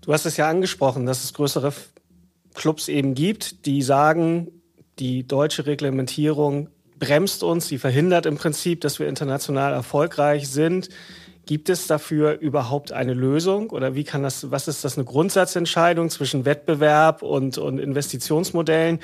Du 0.01 0.13
hast 0.13 0.25
es 0.25 0.37
ja 0.37 0.49
angesprochen, 0.49 1.05
dass 1.05 1.23
es 1.23 1.33
größere 1.33 1.73
Clubs 2.53 2.87
eben 2.87 3.13
gibt, 3.13 3.65
die 3.65 3.81
sagen, 3.81 4.49
die 4.99 5.27
deutsche 5.27 5.65
Reglementierung 5.65 6.69
bremst 6.97 7.43
uns, 7.43 7.67
sie 7.67 7.77
verhindert 7.77 8.25
im 8.25 8.35
Prinzip, 8.35 8.81
dass 8.81 8.99
wir 8.99 9.07
international 9.07 9.73
erfolgreich 9.73 10.49
sind. 10.49 10.89
Gibt 11.49 11.69
es 11.69 11.87
dafür 11.87 12.39
überhaupt 12.39 12.91
eine 12.91 13.15
Lösung 13.15 13.71
oder 13.71 13.95
wie 13.95 14.03
kann 14.03 14.21
das, 14.21 14.51
was 14.51 14.67
ist 14.67 14.85
das 14.85 14.99
eine 14.99 15.05
Grundsatzentscheidung 15.05 16.11
zwischen 16.11 16.45
Wettbewerb 16.45 17.23
und, 17.23 17.57
und 17.57 17.79
Investitionsmodellen? 17.79 18.99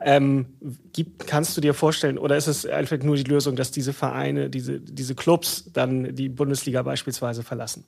Ähm, 0.00 0.46
gibt, 0.92 1.26
kannst 1.26 1.56
du 1.56 1.60
dir 1.60 1.74
vorstellen, 1.74 2.16
oder 2.16 2.36
ist 2.36 2.46
es 2.46 2.64
einfach 2.64 2.98
nur 2.98 3.16
die 3.16 3.24
Lösung, 3.24 3.56
dass 3.56 3.72
diese 3.72 3.92
Vereine, 3.92 4.48
diese, 4.48 4.78
diese 4.78 5.16
Clubs 5.16 5.72
dann 5.72 6.14
die 6.14 6.28
Bundesliga 6.28 6.82
beispielsweise 6.84 7.42
verlassen? 7.42 7.84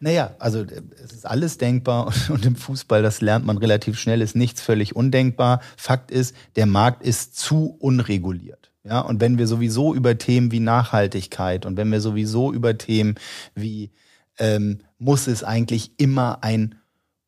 Naja, 0.00 0.34
also 0.38 0.66
es 1.02 1.14
ist 1.14 1.24
alles 1.24 1.56
denkbar 1.56 2.12
und 2.28 2.44
im 2.44 2.56
Fußball, 2.56 3.02
das 3.02 3.22
lernt 3.22 3.46
man 3.46 3.56
relativ 3.56 3.98
schnell, 3.98 4.20
ist 4.20 4.36
nichts 4.36 4.60
völlig 4.60 4.94
undenkbar. 4.94 5.62
Fakt 5.78 6.10
ist, 6.10 6.36
der 6.56 6.66
Markt 6.66 7.02
ist 7.02 7.38
zu 7.38 7.74
unreguliert. 7.80 8.65
Ja, 8.86 9.00
und 9.00 9.20
wenn 9.20 9.36
wir 9.36 9.48
sowieso 9.48 9.94
über 9.94 10.16
Themen 10.16 10.52
wie 10.52 10.60
Nachhaltigkeit 10.60 11.66
und 11.66 11.76
wenn 11.76 11.90
wir 11.90 12.00
sowieso 12.00 12.52
über 12.52 12.78
Themen 12.78 13.16
wie 13.54 13.90
ähm, 14.38 14.78
muss 14.98 15.26
es 15.26 15.42
eigentlich 15.42 15.92
immer 15.98 16.44
ein 16.44 16.76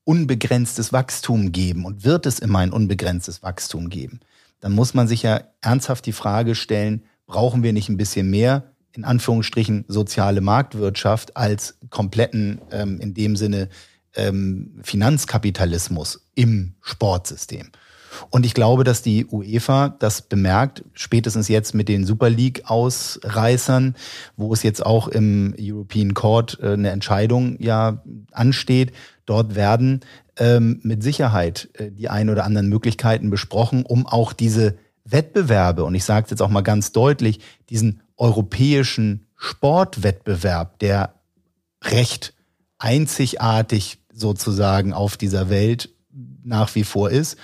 unbegrenztes 0.05 0.92
Wachstum 0.92 1.51
geben 1.51 1.85
und 1.85 2.05
wird 2.05 2.27
es 2.27 2.38
immer 2.38 2.61
ein 2.61 2.73
unbegrenztes 2.73 3.42
Wachstum 3.42 3.88
geben, 3.88 4.21
dann 4.61 4.73
muss 4.73 4.94
man 4.94 5.09
sich 5.09 5.23
ja 5.23 5.42
ernsthaft 5.61 6.07
die 6.07 6.12
Frage 6.12 6.55
stellen, 6.55 7.03
brauchen 7.27 7.62
wir 7.62 7.73
nicht 7.73 7.88
ein 7.88 7.97
bisschen 7.97 8.31
mehr, 8.31 8.71
in 8.92 9.05
Anführungsstrichen, 9.05 9.85
soziale 9.88 10.40
Marktwirtschaft 10.40 11.37
als 11.37 11.79
kompletten, 11.90 12.61
ähm, 12.71 13.01
in 13.01 13.14
dem 13.14 13.37
Sinne, 13.37 13.68
ähm, 14.14 14.81
Finanzkapitalismus 14.83 16.25
im 16.35 16.75
Sportsystem? 16.83 17.71
Und 18.31 18.46
ich 18.46 18.54
glaube, 18.54 18.85
dass 18.85 19.02
die 19.02 19.26
UEFA 19.26 19.90
das 19.98 20.22
bemerkt, 20.22 20.85
spätestens 20.94 21.48
jetzt 21.48 21.74
mit 21.74 21.88
den 21.88 22.04
Super 22.04 22.31
League-Ausreißern, 22.31 23.96
wo 24.37 24.52
es 24.52 24.62
jetzt 24.62 24.85
auch 24.85 25.09
im 25.09 25.54
European 25.59 26.14
Court 26.14 26.59
äh, 26.62 26.72
eine 26.72 26.90
Entscheidung 26.90 27.57
ja 27.61 28.02
ansteht. 28.33 28.92
Dort 29.26 29.54
werden 29.54 30.00
ähm, 30.38 30.81
mit 30.83 31.02
Sicherheit 31.02 31.68
äh, 31.74 31.90
die 31.90 32.09
ein 32.09 32.31
oder 32.31 32.44
anderen 32.44 32.68
Möglichkeiten 32.68 33.31
besprochen, 33.31 33.85
um 33.85 34.07
auch 34.07 34.33
diese 34.33 34.76
Wettbewerbe, 35.04 35.85
und 35.85 35.94
ich 35.94 36.04
sage 36.04 36.24
es 36.24 36.31
jetzt 36.31 36.42
auch 36.42 36.50
mal 36.50 36.61
ganz 36.61 36.92
deutlich, 36.92 37.40
diesen 37.70 38.02
europäischen 38.16 39.26
Sportwettbewerb, 39.37 40.78
der 40.81 41.14
recht 41.83 42.35
einzigartig 42.78 43.98
sozusagen 44.12 44.92
auf 44.92 45.16
dieser 45.16 45.48
Welt 45.48 45.90
nach 46.44 46.74
wie 46.74 46.85
vor 46.85 47.11
ist, 47.11 47.37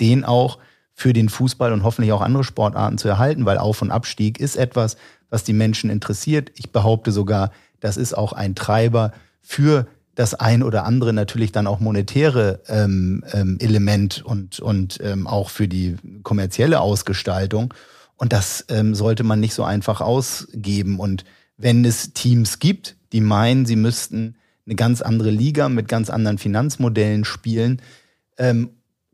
den 0.00 0.24
auch 0.24 0.58
für 0.94 1.12
den 1.12 1.28
Fußball 1.28 1.72
und 1.72 1.82
hoffentlich 1.82 2.12
auch 2.12 2.20
andere 2.20 2.44
Sportarten 2.44 2.98
zu 2.98 3.08
erhalten, 3.08 3.46
weil 3.46 3.58
Auf- 3.58 3.82
und 3.82 3.90
Abstieg 3.90 4.38
ist 4.38 4.56
etwas, 4.56 4.96
was 5.30 5.44
die 5.44 5.52
Menschen 5.52 5.90
interessiert. 5.90 6.52
Ich 6.56 6.70
behaupte 6.70 7.12
sogar, 7.12 7.50
das 7.80 7.96
ist 7.96 8.14
auch 8.14 8.32
ein 8.32 8.54
Treiber 8.54 9.12
für 9.40 9.86
das 10.14 10.34
ein 10.34 10.62
oder 10.62 10.84
andere 10.84 11.12
natürlich 11.12 11.52
dann 11.52 11.66
auch 11.66 11.80
monetäre 11.80 12.60
ähm, 12.68 13.24
ähm, 13.32 13.56
Element 13.60 14.22
und, 14.24 14.60
und 14.60 14.98
ähm, 15.02 15.26
auch 15.26 15.48
für 15.48 15.68
die 15.68 15.96
kommerzielle 16.22 16.80
Ausgestaltung. 16.80 17.72
Und 18.16 18.32
das 18.32 18.66
ähm, 18.68 18.94
sollte 18.94 19.24
man 19.24 19.40
nicht 19.40 19.54
so 19.54 19.64
einfach 19.64 20.00
ausgeben. 20.00 21.00
Und 21.00 21.24
wenn 21.56 21.84
es 21.84 22.12
Teams 22.12 22.58
gibt, 22.58 22.96
die 23.12 23.20
meinen, 23.22 23.64
sie 23.64 23.76
müssten 23.76 24.36
eine 24.66 24.76
ganz 24.76 25.02
andere 25.02 25.30
Liga 25.30 25.68
mit 25.68 25.88
ganz 25.88 26.10
anderen 26.10 26.38
Finanzmodellen 26.38 27.24
spielen, 27.24 27.80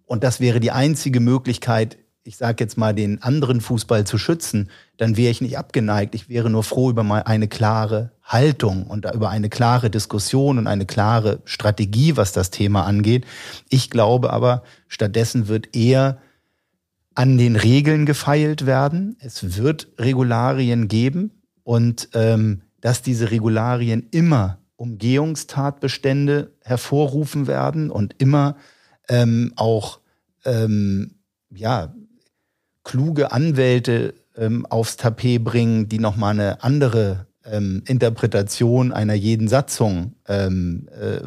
und 0.07 0.25
das 0.25 0.41
wäre 0.41 0.61
die 0.61 0.71
einzige 0.71 1.21
Möglichkeit, 1.21 1.99
ich 2.29 2.37
sage 2.37 2.63
jetzt 2.63 2.77
mal, 2.77 2.95
den 2.95 3.23
anderen 3.23 3.63
Fußball 3.63 4.07
zu 4.07 4.19
schützen, 4.19 4.69
dann 4.99 5.17
wäre 5.17 5.31
ich 5.31 5.41
nicht 5.41 5.57
abgeneigt. 5.57 6.15
Ich 6.15 6.29
wäre 6.29 6.51
nur 6.51 6.63
froh 6.63 6.91
über 6.91 7.03
mal 7.03 7.23
eine 7.23 7.49
klare 7.49 8.13
Haltung 8.23 8.87
und 8.87 9.07
über 9.15 9.31
eine 9.31 9.49
klare 9.49 9.89
Diskussion 9.89 10.59
und 10.59 10.67
eine 10.67 10.85
klare 10.85 11.41
Strategie, 11.47 12.19
was 12.19 12.33
das 12.33 12.51
Thema 12.51 12.85
angeht. 12.85 13.25
Ich 13.71 13.89
glaube 13.89 14.31
aber, 14.31 14.63
stattdessen 14.89 15.49
wird 15.49 15.75
eher 15.75 16.19
an 17.15 17.39
den 17.39 17.57
Regeln 17.57 18.05
gefeilt 18.05 18.67
werden. 18.67 19.17
Es 19.21 19.57
wird 19.57 19.89
Regularien 19.99 20.87
geben 20.87 21.43
und 21.65 22.11
ähm, 22.13 22.61
dass 22.83 23.01
diese 23.01 23.31
Regularien 23.31 24.07
immer 24.11 24.59
Umgehungstatbestände 24.77 26.53
hervorrufen 26.63 27.47
werden 27.47 27.91
und 27.91 28.15
immer 28.19 28.57
ähm, 29.09 29.53
auch 29.57 30.01
ähm, 30.45 31.15
ja 31.51 31.95
kluge 32.85 33.33
Anwälte 33.33 34.15
ähm, 34.37 34.67
aufs 34.67 34.97
Tapet 34.97 35.45
bringen, 35.45 35.89
die 35.89 35.99
nochmal 35.99 36.33
eine 36.33 36.63
andere 36.63 37.27
ähm, 37.45 37.83
Interpretation 37.87 38.93
einer 38.93 39.15
jeden 39.15 39.49
Satzung 39.49 40.15
ähm, 40.27 40.89
äh, 40.99 41.21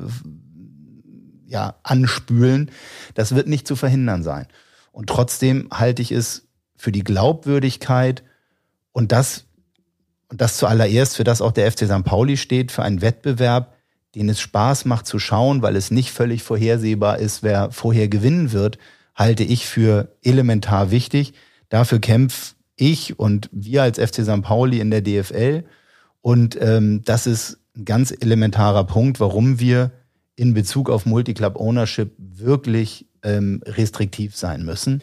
ja, 1.46 1.76
anspülen. 1.84 2.72
Das 3.14 3.36
wird 3.36 3.48
nicht 3.48 3.68
zu 3.68 3.76
verhindern 3.76 4.24
sein. 4.24 4.48
Und 4.92 5.08
trotzdem 5.08 5.68
halte 5.72 6.02
ich 6.02 6.12
es 6.12 6.48
für 6.78 6.92
die 6.92 7.04
Glaubwürdigkeit 7.04 8.24
und 8.92 9.12
das, 9.12 9.46
und 10.30 10.42
das 10.42 10.58
zuallererst, 10.58 11.16
für 11.16 11.24
das 11.24 11.42
auch 11.42 11.52
der 11.52 11.72
FC 11.72 11.86
St. 11.86 12.04
Pauli 12.04 12.38
steht, 12.38 12.72
für 12.72 12.84
einen 12.84 13.02
Wettbewerb, 13.02 13.76
den 14.16 14.30
es 14.30 14.40
Spaß 14.42 14.86
macht 14.86 15.06
zu 15.06 15.20
schauen, 15.20 15.62
weil 15.62 15.76
es 15.76 15.92
nicht 15.92 16.12
völlig 16.12 16.44
vorhersehbar 16.44 17.20
ist, 17.20 17.44
wer 17.44 17.72
vorher 17.72 18.08
gewinnen 18.08 18.52
wird, 18.52 18.78
halte 19.16 19.44
ich 19.44 19.66
für 19.66 20.16
elementar 20.22 20.92
wichtig. 20.92 21.34
Dafür 21.70 22.00
kämpfe 22.00 22.56
ich 22.76 23.20
und 23.20 23.50
wir 23.52 23.84
als 23.84 24.00
FC 24.00 24.24
St. 24.24 24.42
Pauli 24.42 24.80
in 24.80 24.92
der 24.92 25.02
DFL. 25.02 25.64
Und 26.22 26.58
ähm, 26.62 27.02
das 27.06 27.28
ist 27.28 27.60
ein 27.76 27.86
ganz 27.86 28.12
elementarer 28.12 28.84
Punkt, 28.84 29.20
warum 29.20 29.60
wir 29.60 29.92
in 30.36 30.54
Bezug 30.54 30.90
auf 30.90 31.06
Multiclub 31.06 31.56
Ownership 31.56 32.14
wirklich 32.18 33.06
ähm, 33.24 33.62
restriktiv 33.66 34.36
sein 34.36 34.64
müssen. 34.64 35.02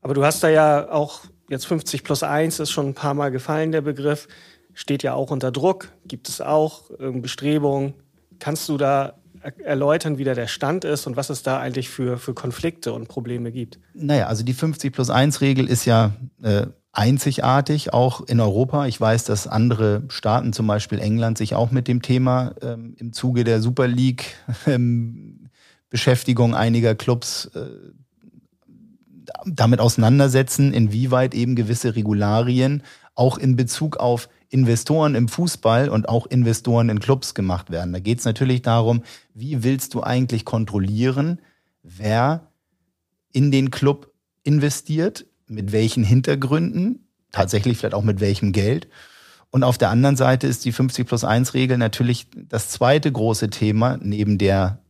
Aber 0.00 0.14
du 0.14 0.24
hast 0.24 0.42
da 0.42 0.48
ja 0.48 0.90
auch 0.90 1.22
jetzt 1.48 1.66
50 1.66 2.04
plus 2.04 2.22
1 2.22 2.60
ist 2.60 2.70
schon 2.70 2.88
ein 2.88 2.94
paar 2.94 3.14
Mal 3.14 3.30
gefallen, 3.30 3.72
der 3.72 3.80
Begriff. 3.82 4.28
Steht 4.72 5.02
ja 5.02 5.14
auch 5.14 5.30
unter 5.30 5.50
Druck. 5.50 5.88
Gibt 6.06 6.28
es 6.28 6.40
auch 6.40 6.90
ähm, 7.00 7.20
Bestrebungen, 7.20 7.94
Kannst 8.40 8.68
du 8.68 8.76
da 8.76 9.14
erläutern, 9.64 10.18
wie 10.18 10.24
da 10.24 10.34
der 10.34 10.48
Stand 10.48 10.84
ist 10.84 11.06
und 11.06 11.16
was 11.16 11.30
es 11.30 11.42
da 11.42 11.58
eigentlich 11.58 11.88
für, 11.88 12.18
für 12.18 12.34
Konflikte 12.34 12.92
und 12.92 13.08
Probleme 13.08 13.52
gibt? 13.52 13.78
Naja, 13.94 14.26
also 14.26 14.44
die 14.44 14.52
50 14.52 14.92
plus 14.92 15.10
1 15.10 15.40
Regel 15.40 15.66
ist 15.68 15.84
ja 15.84 16.12
äh, 16.42 16.66
einzigartig, 16.92 17.92
auch 17.92 18.20
in 18.22 18.40
Europa. 18.40 18.86
Ich 18.86 19.00
weiß, 19.00 19.24
dass 19.24 19.46
andere 19.46 20.02
Staaten, 20.08 20.52
zum 20.52 20.66
Beispiel 20.66 20.98
England, 20.98 21.38
sich 21.38 21.54
auch 21.54 21.70
mit 21.70 21.88
dem 21.88 22.02
Thema 22.02 22.54
ähm, 22.60 22.94
im 22.98 23.12
Zuge 23.12 23.44
der 23.44 23.62
Super 23.62 23.86
League 23.86 24.36
ähm, 24.66 25.50
Beschäftigung 25.88 26.54
einiger 26.54 26.94
Clubs 26.94 27.46
äh, 27.54 27.66
damit 29.46 29.80
auseinandersetzen, 29.80 30.72
inwieweit 30.72 31.34
eben 31.34 31.54
gewisse 31.56 31.94
Regularien 31.96 32.82
auch 33.14 33.38
in 33.38 33.56
Bezug 33.56 33.96
auf 33.96 34.28
Investoren 34.50 35.14
im 35.14 35.28
Fußball 35.28 35.88
und 35.88 36.08
auch 36.08 36.26
Investoren 36.26 36.88
in 36.88 37.00
Clubs 37.00 37.34
gemacht 37.34 37.70
werden. 37.70 37.92
Da 37.92 38.00
geht 38.00 38.18
es 38.18 38.24
natürlich 38.24 38.62
darum, 38.62 39.02
wie 39.32 39.62
willst 39.62 39.94
du 39.94 40.02
eigentlich 40.02 40.44
kontrollieren, 40.44 41.40
wer 41.82 42.48
in 43.32 43.52
den 43.52 43.70
Club 43.70 44.12
investiert, 44.42 45.24
mit 45.46 45.72
welchen 45.72 46.02
Hintergründen, 46.02 47.06
tatsächlich 47.30 47.78
vielleicht 47.78 47.94
auch 47.94 48.02
mit 48.02 48.20
welchem 48.20 48.52
Geld. 48.52 48.88
Und 49.50 49.62
auf 49.62 49.78
der 49.78 49.90
anderen 49.90 50.16
Seite 50.16 50.46
ist 50.46 50.64
die 50.64 50.72
50 50.72 51.06
plus 51.06 51.24
1 51.24 51.54
Regel 51.54 51.78
natürlich 51.78 52.26
das 52.34 52.68
zweite 52.68 53.10
große 53.10 53.50
Thema 53.50 53.98
neben 54.00 54.36
der 54.36 54.80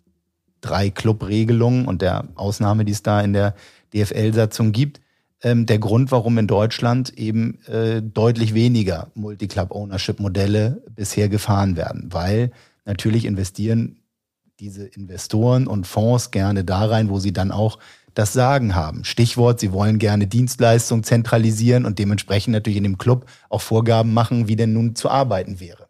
drei 0.62 0.90
Club-Regelung 0.90 1.86
und 1.86 2.02
der 2.02 2.28
Ausnahme, 2.34 2.84
die 2.84 2.92
es 2.92 3.02
da 3.02 3.20
in 3.20 3.32
der 3.32 3.54
DFL-Satzung 3.94 4.72
gibt, 4.72 5.00
ähm, 5.42 5.66
der 5.66 5.78
Grund, 5.78 6.10
warum 6.10 6.38
in 6.38 6.46
Deutschland 6.46 7.18
eben 7.18 7.62
äh, 7.66 8.02
deutlich 8.02 8.54
weniger 8.54 9.10
Multi-Club-Ownership-Modelle 9.14 10.82
bisher 10.94 11.28
gefahren 11.28 11.76
werden, 11.76 12.08
weil 12.10 12.50
natürlich 12.84 13.24
investieren 13.24 13.96
diese 14.58 14.86
Investoren 14.86 15.66
und 15.66 15.86
Fonds 15.86 16.30
gerne 16.30 16.64
da 16.64 16.84
rein, 16.84 17.08
wo 17.08 17.18
sie 17.18 17.32
dann 17.32 17.50
auch 17.50 17.78
das 18.14 18.32
Sagen 18.32 18.74
haben. 18.74 19.04
Stichwort, 19.04 19.60
sie 19.60 19.72
wollen 19.72 19.98
gerne 19.98 20.26
Dienstleistungen 20.26 21.04
zentralisieren 21.04 21.86
und 21.86 21.98
dementsprechend 21.98 22.52
natürlich 22.52 22.76
in 22.76 22.84
dem 22.84 22.98
Club 22.98 23.26
auch 23.48 23.62
Vorgaben 23.62 24.12
machen, 24.12 24.48
wie 24.48 24.56
denn 24.56 24.72
nun 24.72 24.94
zu 24.94 25.08
arbeiten 25.08 25.60
wäre. 25.60 25.88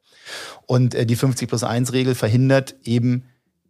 Und 0.67 0.95
äh, 0.95 1.07
die 1.07 1.17
50 1.17 1.49
plus 1.49 1.65
1 1.65 1.93
Regel 1.93 2.15
verhindert 2.15 2.77
eben, 2.85 3.25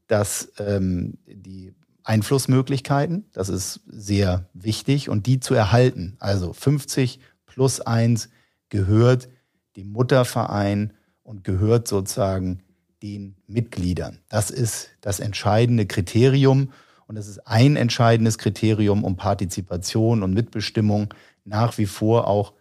dass 0.09 0.53
ähm, 0.59 1.15
die 1.27 1.73
Einflussmöglichkeiten, 2.11 3.27
das 3.33 3.49
ist 3.49 3.83
sehr 3.87 4.51
wichtig, 4.53 5.09
und 5.09 5.27
die 5.27 5.39
zu 5.39 5.55
erhalten. 5.55 6.17
Also 6.19 6.53
50 6.53 7.21
plus 7.47 7.81
1 7.81 8.31
gehört 8.69 9.29
dem 9.77 9.93
Mutterverein 9.93 10.93
und 11.23 11.45
gehört 11.45 11.87
sozusagen 11.87 12.65
den 13.01 13.37
Mitgliedern. 13.47 14.19
Das 14.29 14.51
ist 14.51 14.89
das 15.01 15.21
entscheidende 15.21 15.87
Kriterium 15.87 16.73
und 17.07 17.17
es 17.17 17.29
ist 17.29 17.47
ein 17.47 17.77
entscheidendes 17.77 18.39
Kriterium, 18.39 19.05
um 19.05 19.15
Partizipation 19.15 20.25
und 20.25 20.35
Mitbestimmung 20.35 21.15
nach 21.45 21.79
wie 21.79 21.87
vor 21.87 22.27
auch 22.27 22.55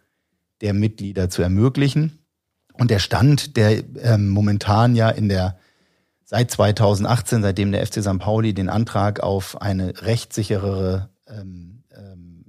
der 0.60 0.74
Mitglieder 0.74 1.28
zu 1.28 1.42
ermöglichen. 1.42 2.20
Und 2.74 2.92
der 2.92 3.00
Stand, 3.00 3.56
der 3.56 3.82
ähm, 3.98 4.28
momentan 4.28 4.94
ja 4.94 5.10
in 5.10 5.28
der 5.28 5.58
seit 6.30 6.48
2018, 6.52 7.42
seitdem 7.42 7.72
der 7.72 7.84
FC 7.84 8.04
St. 8.04 8.20
Pauli 8.20 8.54
den 8.54 8.68
Antrag 8.68 9.18
auf 9.18 9.60
eine 9.60 10.00
rechtssicherere 10.02 11.10
ähm, 11.26 11.82
ähm, 11.90 12.44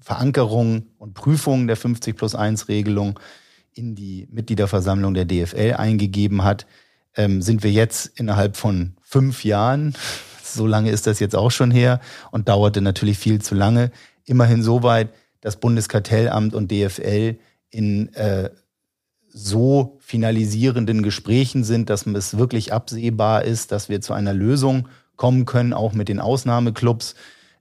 Verankerung 0.00 0.88
und 0.98 1.14
Prüfung 1.14 1.68
der 1.68 1.76
50 1.76 2.16
plus 2.16 2.34
1 2.34 2.66
Regelung 2.66 3.20
in 3.72 3.94
die 3.94 4.26
Mitgliederversammlung 4.32 5.14
der 5.14 5.26
DFL 5.26 5.74
eingegeben 5.78 6.42
hat, 6.42 6.66
ähm, 7.14 7.40
sind 7.40 7.62
wir 7.62 7.70
jetzt 7.70 8.18
innerhalb 8.18 8.56
von 8.56 8.96
fünf 9.00 9.44
Jahren, 9.44 9.94
so 10.42 10.66
lange 10.66 10.90
ist 10.90 11.06
das 11.06 11.20
jetzt 11.20 11.36
auch 11.36 11.52
schon 11.52 11.70
her 11.70 12.00
und 12.32 12.48
dauerte 12.48 12.80
natürlich 12.80 13.16
viel 13.16 13.40
zu 13.40 13.54
lange, 13.54 13.92
immerhin 14.24 14.64
so 14.64 14.82
weit, 14.82 15.10
dass 15.40 15.60
Bundeskartellamt 15.60 16.52
und 16.52 16.72
DFL 16.72 17.38
in 17.70 18.12
äh, 18.14 18.50
so 19.32 19.98
finalisierenden 20.00 21.02
Gesprächen 21.02 21.64
sind, 21.64 21.90
dass 21.90 22.06
es 22.06 22.36
wirklich 22.36 22.72
absehbar 22.72 23.44
ist, 23.44 23.72
dass 23.72 23.88
wir 23.88 24.00
zu 24.00 24.12
einer 24.12 24.34
Lösung 24.34 24.88
kommen 25.16 25.44
können, 25.44 25.72
auch 25.72 25.92
mit 25.92 26.08
den 26.08 26.20
Ausnahmeclubs. 26.20 27.14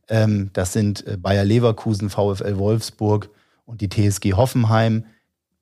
Ähm, 0.08 0.50
das 0.54 0.74
sind 0.74 1.06
äh, 1.06 1.18
Bayer 1.18 1.46
Leverkusen, 1.46 2.10
VfL 2.10 2.58
Wolfsburg 2.58 3.30
und 3.66 3.82
die 3.82 3.90
TSG 3.90 4.34
Hoffenheim, 4.34 5.06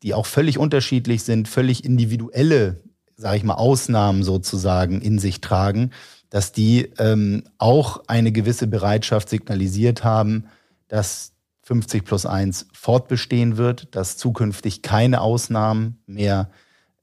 die 0.04 0.14
auch 0.14 0.26
völlig 0.26 0.58
unterschiedlich 0.58 1.24
sind, 1.24 1.48
völlig 1.48 1.84
individuelle 1.84 2.82
sage 3.18 3.38
ich 3.38 3.44
mal, 3.44 3.56
Ausnahmen 3.56 4.24
sozusagen 4.24 5.02
in 5.02 5.20
sich 5.20 5.42
tragen, 5.42 5.92
dass 6.30 6.52
die 6.52 6.92
ähm, 7.00 7.44
auch 7.58 8.04
eine 8.08 8.32
gewisse 8.32 8.68
Bereitschaft 8.68 9.30
signalisiert 9.30 10.04
haben, 10.04 10.46
dass 10.88 11.34
50 11.68 12.06
plus 12.06 12.26
1 12.26 12.68
fortbestehen 12.72 13.58
wird, 13.58 13.94
dass 13.94 14.16
zukünftig 14.16 14.84
keine 14.84 15.20
Ausnahmen 15.20 16.02
mehr 16.06 16.50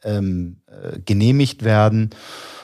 ähm, 0.02 0.62
äh, 0.66 1.00
genehmigt 1.00 1.64
werden 1.64 2.08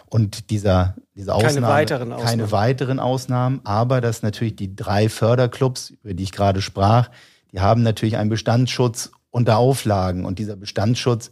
und 0.06 0.48
dieser, 0.48 0.96
diese 1.14 1.34
Ausnahme, 1.34 1.54
keine 1.54 1.68
weiteren 1.68 2.12
Ausnahmen. 2.12 2.30
keine 2.30 2.52
weiteren 2.52 3.00
Ausnahmen, 3.00 3.60
aber 3.64 4.00
dass 4.00 4.22
natürlich 4.22 4.56
die 4.56 4.74
drei 4.74 5.10
Förderclubs, 5.10 5.90
über 5.90 6.14
die 6.14 6.22
ich 6.22 6.32
gerade 6.32 6.62
sprach, 6.62 7.10
die 7.52 7.60
haben 7.60 7.82
natürlich 7.82 8.16
einen 8.16 8.30
Bestandsschutz 8.30 9.10
unter 9.30 9.58
Auflagen 9.58 10.24
und 10.24 10.38
dieser 10.38 10.56
Bestandsschutz 10.56 11.30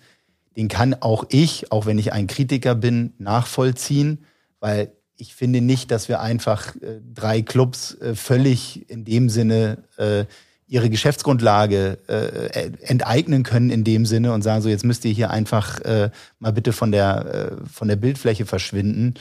den 0.59 0.69
kann 0.69 0.93
auch 0.93 1.25
ich, 1.31 1.73
auch 1.73 1.87
wenn 1.87 1.99
ich 1.99 2.13
ein 2.13 2.27
Kritiker 2.27 2.75
bin, 2.75 3.15
nachvollziehen, 3.17 4.27
weil 4.61 4.93
ich 5.17 5.35
finde 5.35 5.63
nicht, 5.63 5.91
dass 5.91 6.09
wir 6.09 6.21
einfach 6.21 6.77
äh, 6.77 7.01
drei 7.15 7.41
Clubs 7.41 7.95
äh, 7.95 8.15
völlig 8.15 8.91
in 8.91 9.07
dem 9.07 9.31
Sinne 9.31 9.85
äh, 9.97 10.27
ihre 10.69 10.91
Geschäftsgrundlage 10.91 11.99
äh, 12.09 12.71
enteignen 12.83 13.43
können 13.43 13.71
in 13.71 13.85
dem 13.85 14.07
Sinne 14.07 14.33
und 14.33 14.43
sagen 14.43 14.63
so 14.63 14.69
jetzt 14.69 14.85
müsst 14.85 15.05
ihr 15.05 15.13
hier 15.13 15.31
einfach 15.31 15.81
äh, 15.81 16.11
mal 16.39 16.53
bitte 16.53 16.73
von 16.73 16.93
der 16.93 17.59
äh, 17.63 17.69
von 17.69 17.89
der 17.89 17.97
Bildfläche 17.97 18.47
verschwinden. 18.47 19.15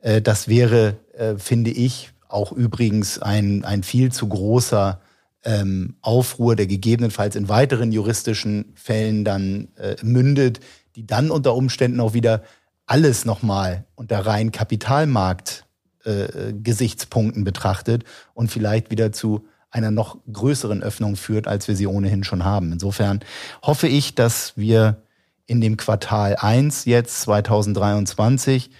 Äh, 0.00 0.20
das 0.20 0.46
wäre, 0.46 0.96
äh, 1.16 1.36
finde 1.36 1.70
ich, 1.70 2.10
auch 2.28 2.52
übrigens 2.52 3.18
ein 3.18 3.64
ein 3.64 3.82
viel 3.82 4.12
zu 4.12 4.28
großer 4.28 5.00
ähm, 5.42 5.96
Aufruhr, 6.02 6.54
der 6.54 6.66
gegebenenfalls 6.66 7.34
in 7.34 7.48
weiteren 7.48 7.92
juristischen 7.92 8.72
Fällen 8.74 9.24
dann 9.24 9.68
äh, 9.76 9.96
mündet, 10.02 10.60
die 10.96 11.06
dann 11.06 11.30
unter 11.30 11.54
Umständen 11.54 12.00
auch 12.00 12.12
wieder 12.12 12.42
alles 12.84 13.24
nochmal 13.24 13.84
unter 13.94 14.26
rein 14.26 14.52
Kapitalmarkt 14.52 15.64
äh, 16.04 16.52
Gesichtspunkten 16.52 17.44
betrachtet 17.44 18.04
und 18.34 18.50
vielleicht 18.50 18.90
wieder 18.90 19.12
zu 19.12 19.46
einer 19.70 19.90
noch 19.90 20.18
größeren 20.32 20.82
Öffnung 20.82 21.16
führt, 21.16 21.46
als 21.46 21.68
wir 21.68 21.76
sie 21.76 21.86
ohnehin 21.86 22.24
schon 22.24 22.44
haben. 22.44 22.72
Insofern 22.72 23.20
hoffe 23.62 23.88
ich, 23.88 24.14
dass 24.14 24.56
wir 24.56 25.02
in 25.46 25.60
dem 25.60 25.76
Quartal 25.76 26.36
1 26.36 26.84
jetzt 26.84 27.22
2023 27.22 28.70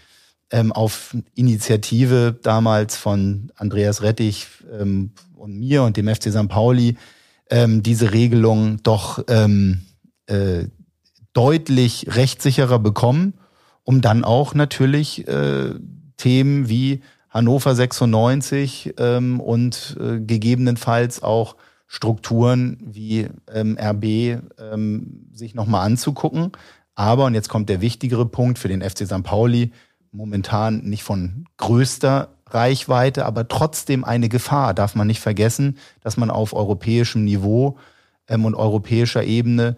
ähm, 0.50 0.72
auf 0.72 1.16
Initiative 1.34 2.38
damals 2.42 2.96
von 2.96 3.52
Andreas 3.56 4.02
Rettich 4.02 4.46
ähm, 4.78 5.12
und 5.36 5.58
mir 5.58 5.82
und 5.82 5.96
dem 5.96 6.08
FC 6.08 6.30
St. 6.30 6.48
Pauli 6.48 6.96
ähm, 7.50 7.82
diese 7.82 8.12
Regelung 8.12 8.82
doch 8.82 9.24
ähm, 9.28 9.82
äh, 10.26 10.64
deutlich 11.32 12.06
rechtssicherer 12.10 12.78
bekommen, 12.78 13.34
um 13.84 14.00
dann 14.00 14.24
auch 14.24 14.54
natürlich 14.54 15.26
äh, 15.28 15.74
Themen 16.16 16.68
wie 16.68 17.02
Hannover 17.30 17.74
96 17.74 18.94
ähm, 18.98 19.40
und 19.40 19.96
äh, 20.00 20.20
gegebenenfalls 20.20 21.22
auch 21.22 21.56
Strukturen 21.86 22.78
wie 22.80 23.28
ähm, 23.52 23.78
RB 23.80 24.04
ähm, 24.58 25.26
sich 25.32 25.54
nochmal 25.54 25.86
anzugucken. 25.86 26.52
Aber, 26.94 27.24
und 27.24 27.34
jetzt 27.34 27.48
kommt 27.48 27.68
der 27.68 27.80
wichtigere 27.80 28.26
Punkt 28.26 28.58
für 28.58 28.68
den 28.68 28.82
FC 28.82 29.06
St. 29.06 29.22
Pauli, 29.22 29.72
momentan 30.12 30.78
nicht 30.78 31.02
von 31.02 31.46
größter 31.56 32.28
Reichweite, 32.46 33.26
aber 33.26 33.48
trotzdem 33.48 34.04
eine 34.04 34.28
Gefahr. 34.28 34.74
Darf 34.74 34.94
man 34.94 35.06
nicht 35.06 35.20
vergessen, 35.20 35.78
dass 36.00 36.16
man 36.16 36.30
auf 36.30 36.52
europäischem 36.52 37.24
Niveau 37.24 37.78
ähm, 38.28 38.44
und 38.44 38.54
europäischer 38.54 39.24
Ebene 39.24 39.76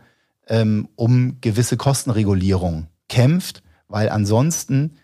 ähm, 0.49 0.88
um 0.97 1.38
gewisse 1.41 1.77
Kostenregulierung 1.77 2.88
kämpft, 3.09 3.62
weil 3.88 4.09
ansonsten 4.09 4.97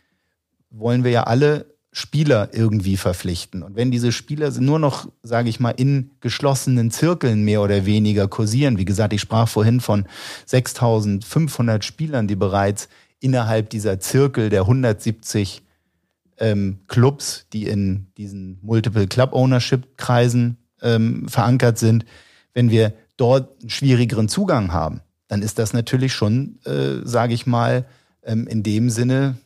wollen 0.71 1.05
wir 1.05 1.11
ja 1.11 1.25
alle 1.25 1.78
Spieler 1.93 2.51
irgendwie 2.53 2.97
verpflichten. 2.97 3.63
Und 3.63 3.75
wenn 3.75 3.91
diese 3.91 4.13
Spieler 4.13 4.51
nur 4.61 4.79
noch, 4.79 5.09
sage 5.23 5.49
ich 5.49 5.59
mal, 5.59 5.71
in 5.71 6.11
geschlossenen 6.21 6.91
Zirkeln 6.91 7.45
mehr 7.45 7.63
oder 7.63 7.87
weniger 7.87 8.29
kursieren, 8.29 8.79
wie 8.79 8.85
gesagt, 8.85 9.13
ich 9.13 9.21
sprach 9.21 9.49
vorhin 9.49 9.81
von 9.81 10.07
6500 10.47 11.85
Spielern, 11.85 12.29
die 12.29 12.37
bereits 12.37 12.89
innerhalb 13.21 13.71
dieser 13.71 14.01
Zirkel 14.01 14.51
der 14.51 14.63
170 14.63 15.63
ähm, 16.39 16.81
Clubs, 16.87 17.47
die 17.53 17.67
in 17.67 18.09
diesen 18.17 18.59
Multiple 18.63 19.07
Club 19.07 19.33
Ownership 19.33 19.97
Kreisen 19.97 20.59
ähm, 20.83 21.29
verankert 21.29 21.79
sind, 21.79 22.05
wenn 22.55 22.71
wir 22.71 22.93
dort 23.17 23.61
einen 23.61 23.71
schwierigeren 23.71 24.29
Zugang 24.29 24.73
haben, 24.73 25.01
dann 25.27 25.43
ist 25.43 25.59
das 25.59 25.73
natürlich 25.73 26.13
schon, 26.13 26.59
äh, 26.65 27.01
sage 27.05 27.35
ich 27.35 27.47
mal, 27.47 27.87
ähm, 28.23 28.47
in 28.47 28.63
dem 28.63 28.91
Sinne, 28.91 29.37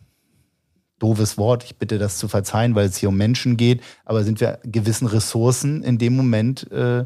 doofes 1.03 1.37
Wort, 1.37 1.65
ich 1.65 1.77
bitte 1.77 1.99
das 1.99 2.19
zu 2.19 2.29
verzeihen, 2.29 2.75
weil 2.75 2.87
es 2.87 2.97
hier 2.97 3.09
um 3.09 3.17
Menschen 3.17 3.57
geht, 3.57 3.83
aber 4.05 4.23
sind 4.25 4.41
wir 4.41 4.61
gewissen 4.65 5.07
Ressourcen 5.07 5.83
in 5.83 5.99
dem 5.99 6.15
Moment, 6.15 6.71
äh, 6.71 7.05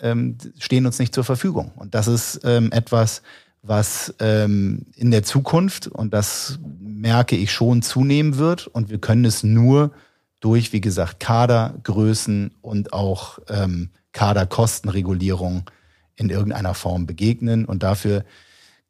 ähm, 0.00 0.36
stehen 0.58 0.86
uns 0.86 0.98
nicht 0.98 1.14
zur 1.14 1.24
Verfügung. 1.24 1.72
Und 1.76 1.94
das 1.94 2.08
ist 2.08 2.40
ähm, 2.44 2.72
etwas, 2.72 3.22
was 3.62 4.12
ähm, 4.18 4.86
in 4.96 5.12
der 5.12 5.22
Zukunft, 5.22 5.86
und 5.86 6.12
das 6.12 6.58
merke 6.80 7.36
ich 7.36 7.52
schon, 7.52 7.82
zunehmen 7.82 8.36
wird. 8.36 8.66
Und 8.66 8.90
wir 8.90 8.98
können 8.98 9.24
es 9.24 9.44
nur 9.44 9.92
durch, 10.40 10.72
wie 10.72 10.80
gesagt, 10.80 11.20
Kadergrößen 11.20 12.50
und 12.60 12.92
auch 12.92 13.38
ähm, 13.48 13.90
Kaderkostenregulierung 14.10 15.70
in 16.16 16.28
irgendeiner 16.28 16.74
Form 16.74 17.06
begegnen. 17.06 17.64
Und 17.64 17.84
dafür 17.84 18.24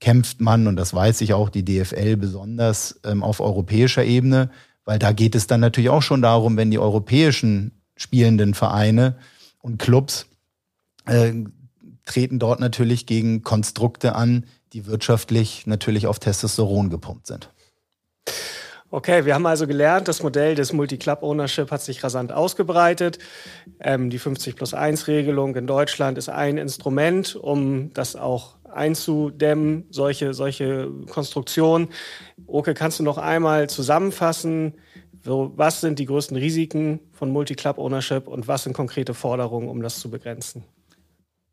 kämpft 0.03 0.41
man, 0.41 0.67
und 0.67 0.75
das 0.75 0.93
weiß 0.93 1.21
ich 1.21 1.33
auch, 1.33 1.49
die 1.49 1.65
DFL 1.65 2.17
besonders 2.17 2.99
ähm, 3.05 3.23
auf 3.23 3.39
europäischer 3.39 4.05
Ebene, 4.05 4.51
weil 4.85 4.99
da 4.99 5.13
geht 5.13 5.37
es 5.37 5.47
dann 5.47 5.61
natürlich 5.61 5.91
auch 5.91 6.03
schon 6.03 6.23
darum, 6.23 6.57
wenn 6.57 6.73
die 6.73 6.81
europäischen 6.81 7.81
spielenden 7.95 8.55
Vereine 8.55 9.17
und 9.61 9.79
Clubs 9.79 10.27
äh, 11.07 11.33
treten 12.05 12.41
dort 12.41 12.59
natürlich 12.59 13.07
gegen 13.07 13.45
Konstrukte 13.45 14.17
an, 14.17 14.47
die 14.73 14.87
wirtschaftlich 14.87 15.69
natürlich 15.69 16.09
auf 16.09 16.19
Testosteron 16.19 16.91
gepumpt 16.91 17.29
sind. 17.29 17.51
Okay, 18.95 19.25
wir 19.25 19.35
haben 19.35 19.47
also 19.47 19.67
gelernt, 19.67 20.07
das 20.07 20.23
Modell 20.23 20.55
des 20.55 20.75
Multi-Club-Ownership 20.75 21.71
hat 21.71 21.81
sich 21.81 22.05
rasant 22.05 22.31
ausgebreitet. 22.31 23.19
Ähm, 23.81 24.11
die 24.11 24.19
50 24.19 24.55
plus 24.55 24.75
1 24.75 25.09
Regelung 25.09 25.57
in 25.57 25.67
Deutschland 25.67 26.19
ist 26.19 26.29
ein 26.29 26.59
Instrument, 26.59 27.35
um 27.35 27.91
das 27.95 28.17
auch 28.17 28.57
einzudämmen, 28.71 29.87
solche, 29.89 30.35
solche 30.35 30.91
Konstruktionen. 31.09 31.89
Oke, 32.47 32.75
kannst 32.75 32.99
du 32.99 33.03
noch 33.03 33.17
einmal 33.17 33.71
zusammenfassen, 33.71 34.75
so, 35.25 35.55
was 35.57 35.81
sind 35.81 35.99
die 35.99 36.05
größten 36.05 36.37
Risiken 36.37 37.01
von 37.13 37.31
Multi-Club-Ownership 37.31 38.29
und 38.29 38.47
was 38.47 38.65
sind 38.65 38.75
konkrete 38.75 39.15
Forderungen, 39.15 39.71
um 39.71 39.81
das 39.81 40.01
zu 40.01 40.11
begrenzen? 40.11 40.65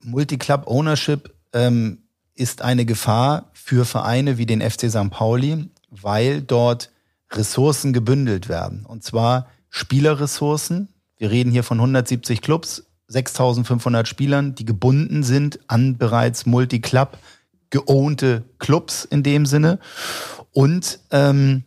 Multi-Club-Ownership 0.04 1.34
ähm, 1.54 2.00
ist 2.36 2.64
eine 2.64 2.84
Gefahr 2.84 3.50
für 3.54 3.86
Vereine 3.86 4.38
wie 4.38 4.46
den 4.46 4.60
FC 4.60 4.90
St. 4.90 5.10
Pauli, 5.10 5.70
weil 5.90 6.42
dort 6.42 6.92
Ressourcen 7.32 7.94
gebündelt 7.94 8.50
werden. 8.50 8.86
Und 8.86 9.04
zwar 9.04 9.48
Spielerressourcen. 9.70 10.90
Wir 11.18 11.32
reden 11.32 11.52
hier 11.52 11.64
von 11.64 11.78
170 11.78 12.42
Clubs, 12.42 12.86
6500 13.08 14.08
Spielern, 14.08 14.56
die 14.56 14.66
gebunden 14.66 15.24
sind 15.24 15.60
an 15.68 15.98
bereits 15.98 16.46
Multi-Club 16.46 17.18
geownte 17.70 18.44
Clubs 18.58 19.06
in 19.06 19.24
dem 19.24 19.46
Sinne. 19.46 19.80
Und 20.52 21.00
ähm, 21.12 21.64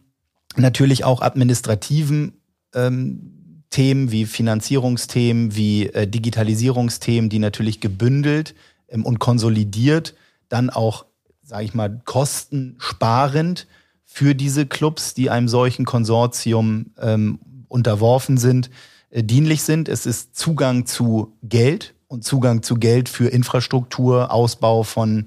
natürlich 0.57 1.05
auch 1.05 1.23
administrativen 1.23 2.35
ähm, 2.75 3.65
Themen 3.71 4.11
wie 4.11 4.27
Finanzierungsthemen, 4.27 5.55
wie 5.55 5.87
äh, 5.89 6.07
Digitalisierungsthemen, 6.07 7.31
die 7.31 7.39
natürlich 7.39 7.81
gebündelt 7.81 8.55
ähm, 8.89 9.05
und 9.05 9.19
konsolidiert 9.19 10.15
dann 10.49 10.71
auch, 10.71 11.07
sage 11.43 11.65
ich 11.65 11.75
mal, 11.75 12.03
kostensparend 12.05 13.67
für 14.13 14.35
diese 14.35 14.67
Clubs, 14.67 15.15
die 15.15 15.31
einem 15.31 15.49
solchen 15.49 15.87
Konsortium 15.87 16.93
ähm, 17.01 17.39
unterworfen 17.69 18.37
sind, 18.37 18.69
äh, 19.11 19.25
dienlich 19.25 19.63
sind. 19.63 19.89
Es 19.89 20.05
ist 20.05 20.37
Zugang 20.37 20.85
zu 20.85 21.33
Geld 21.43 21.95
und 22.09 22.23
Zugang 22.23 22.63
zu 22.63 22.75
Geld 22.75 23.09
für 23.09 23.29
Infrastruktur, 23.29 24.31
Ausbau 24.31 24.83
von 24.83 25.25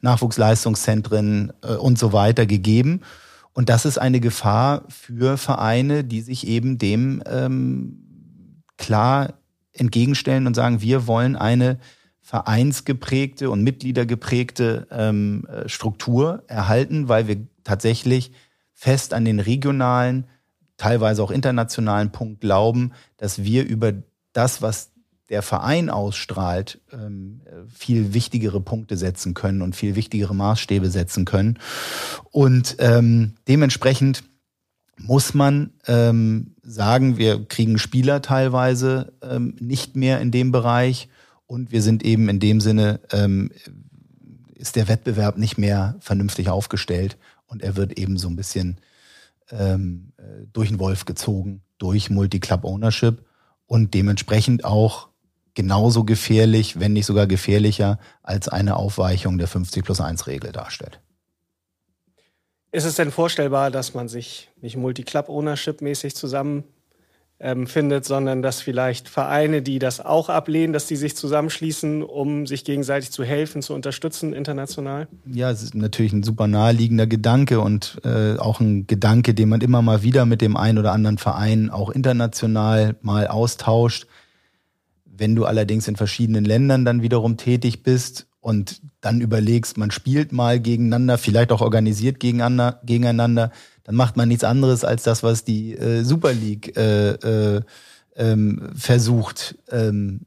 Nachwuchsleistungszentren 0.00 1.52
äh, 1.62 1.74
und 1.74 1.98
so 1.98 2.14
weiter 2.14 2.46
gegeben. 2.46 3.02
Und 3.52 3.68
das 3.68 3.84
ist 3.84 3.98
eine 3.98 4.18
Gefahr 4.18 4.84
für 4.88 5.36
Vereine, 5.36 6.02
die 6.02 6.22
sich 6.22 6.46
eben 6.46 6.78
dem 6.78 7.22
ähm, 7.26 8.62
klar 8.78 9.34
entgegenstellen 9.74 10.46
und 10.46 10.54
sagen, 10.54 10.80
wir 10.80 11.06
wollen 11.06 11.36
eine 11.36 11.78
vereinsgeprägte 12.22 13.50
und 13.50 13.62
mitgliedergeprägte 13.62 14.86
ähm, 14.90 15.46
äh, 15.48 15.68
Struktur 15.68 16.44
erhalten, 16.46 17.08
weil 17.08 17.28
wir 17.28 17.46
tatsächlich 17.64 18.32
fest 18.72 19.14
an 19.14 19.24
den 19.24 19.40
regionalen, 19.40 20.26
teilweise 20.76 21.22
auch 21.22 21.30
internationalen 21.30 22.10
Punkt 22.10 22.40
glauben, 22.40 22.92
dass 23.16 23.44
wir 23.44 23.64
über 23.64 23.92
das, 24.32 24.62
was 24.62 24.90
der 25.28 25.42
Verein 25.42 25.88
ausstrahlt, 25.88 26.80
ähm, 26.92 27.40
viel 27.68 28.12
wichtigere 28.12 28.60
Punkte 28.60 28.96
setzen 28.96 29.34
können 29.34 29.62
und 29.62 29.76
viel 29.76 29.94
wichtigere 29.94 30.34
Maßstäbe 30.34 30.90
setzen 30.90 31.24
können. 31.24 31.58
Und 32.30 32.76
ähm, 32.80 33.34
dementsprechend 33.48 34.24
muss 34.98 35.32
man 35.32 35.70
ähm, 35.86 36.54
sagen, 36.62 37.16
wir 37.16 37.44
kriegen 37.46 37.78
Spieler 37.78 38.20
teilweise 38.20 39.12
ähm, 39.22 39.56
nicht 39.58 39.96
mehr 39.96 40.20
in 40.20 40.30
dem 40.30 40.52
Bereich 40.52 41.08
und 41.46 41.72
wir 41.72 41.82
sind 41.82 42.04
eben 42.04 42.28
in 42.28 42.40
dem 42.40 42.60
Sinne, 42.60 43.00
ähm, 43.10 43.50
ist 44.54 44.76
der 44.76 44.88
Wettbewerb 44.88 45.38
nicht 45.38 45.56
mehr 45.58 45.96
vernünftig 46.00 46.48
aufgestellt 46.48 47.16
und 47.52 47.62
er 47.62 47.76
wird 47.76 47.98
eben 47.98 48.16
so 48.16 48.28
ein 48.28 48.36
bisschen 48.36 48.80
ähm, 49.50 50.12
äh, 50.16 50.46
durch 50.52 50.70
den 50.70 50.78
Wolf 50.78 51.04
gezogen, 51.04 51.62
durch 51.78 52.08
Multi-Club-Ownership 52.08 53.24
und 53.66 53.92
dementsprechend 53.94 54.64
auch 54.64 55.08
genauso 55.54 56.04
gefährlich, 56.04 56.80
wenn 56.80 56.94
nicht 56.94 57.04
sogar 57.04 57.26
gefährlicher, 57.26 57.98
als 58.22 58.48
eine 58.48 58.76
Aufweichung 58.76 59.36
der 59.36 59.48
50 59.48 59.84
plus 59.84 60.00
1 60.00 60.26
Regel 60.26 60.50
darstellt. 60.50 61.00
Ist 62.70 62.84
es 62.84 62.94
denn 62.94 63.10
vorstellbar, 63.10 63.70
dass 63.70 63.92
man 63.92 64.08
sich 64.08 64.48
nicht 64.62 64.78
Multi-Club-Ownership-mäßig 64.78 66.16
zusammen 66.16 66.64
ähm, 67.42 67.66
findet, 67.66 68.04
sondern 68.04 68.40
dass 68.40 68.60
vielleicht 68.60 69.08
Vereine, 69.08 69.62
die 69.62 69.80
das 69.80 70.00
auch 70.00 70.28
ablehnen, 70.28 70.72
dass 70.72 70.86
die 70.86 70.94
sich 70.94 71.16
zusammenschließen, 71.16 72.04
um 72.04 72.46
sich 72.46 72.64
gegenseitig 72.64 73.10
zu 73.10 73.24
helfen, 73.24 73.62
zu 73.62 73.74
unterstützen 73.74 74.32
international? 74.32 75.08
Ja, 75.26 75.50
es 75.50 75.62
ist 75.62 75.74
natürlich 75.74 76.12
ein 76.12 76.22
super 76.22 76.46
naheliegender 76.46 77.08
Gedanke 77.08 77.60
und 77.60 78.00
äh, 78.04 78.36
auch 78.36 78.60
ein 78.60 78.86
Gedanke, 78.86 79.34
den 79.34 79.48
man 79.48 79.60
immer 79.60 79.82
mal 79.82 80.04
wieder 80.04 80.24
mit 80.24 80.40
dem 80.40 80.56
einen 80.56 80.78
oder 80.78 80.92
anderen 80.92 81.18
Verein 81.18 81.68
auch 81.68 81.90
international 81.90 82.94
mal 83.02 83.26
austauscht. 83.26 84.06
Wenn 85.04 85.34
du 85.34 85.44
allerdings 85.44 85.88
in 85.88 85.96
verschiedenen 85.96 86.44
Ländern 86.44 86.84
dann 86.84 87.02
wiederum 87.02 87.36
tätig 87.36 87.82
bist 87.82 88.28
und 88.40 88.80
dann 89.00 89.20
überlegst, 89.20 89.76
man 89.76 89.90
spielt 89.90 90.30
mal 90.30 90.60
gegeneinander, 90.60 91.18
vielleicht 91.18 91.50
auch 91.50 91.60
organisiert 91.60 92.20
gegeneinander, 92.20 93.50
dann 93.84 93.94
macht 93.94 94.16
man 94.16 94.28
nichts 94.28 94.44
anderes 94.44 94.84
als 94.84 95.02
das, 95.02 95.22
was 95.22 95.44
die 95.44 95.74
äh, 95.76 96.02
Super 96.04 96.32
League 96.32 96.76
äh, 96.76 97.12
äh, 97.56 97.60
ähm, 98.16 98.70
versucht 98.74 99.56
ähm, 99.70 100.20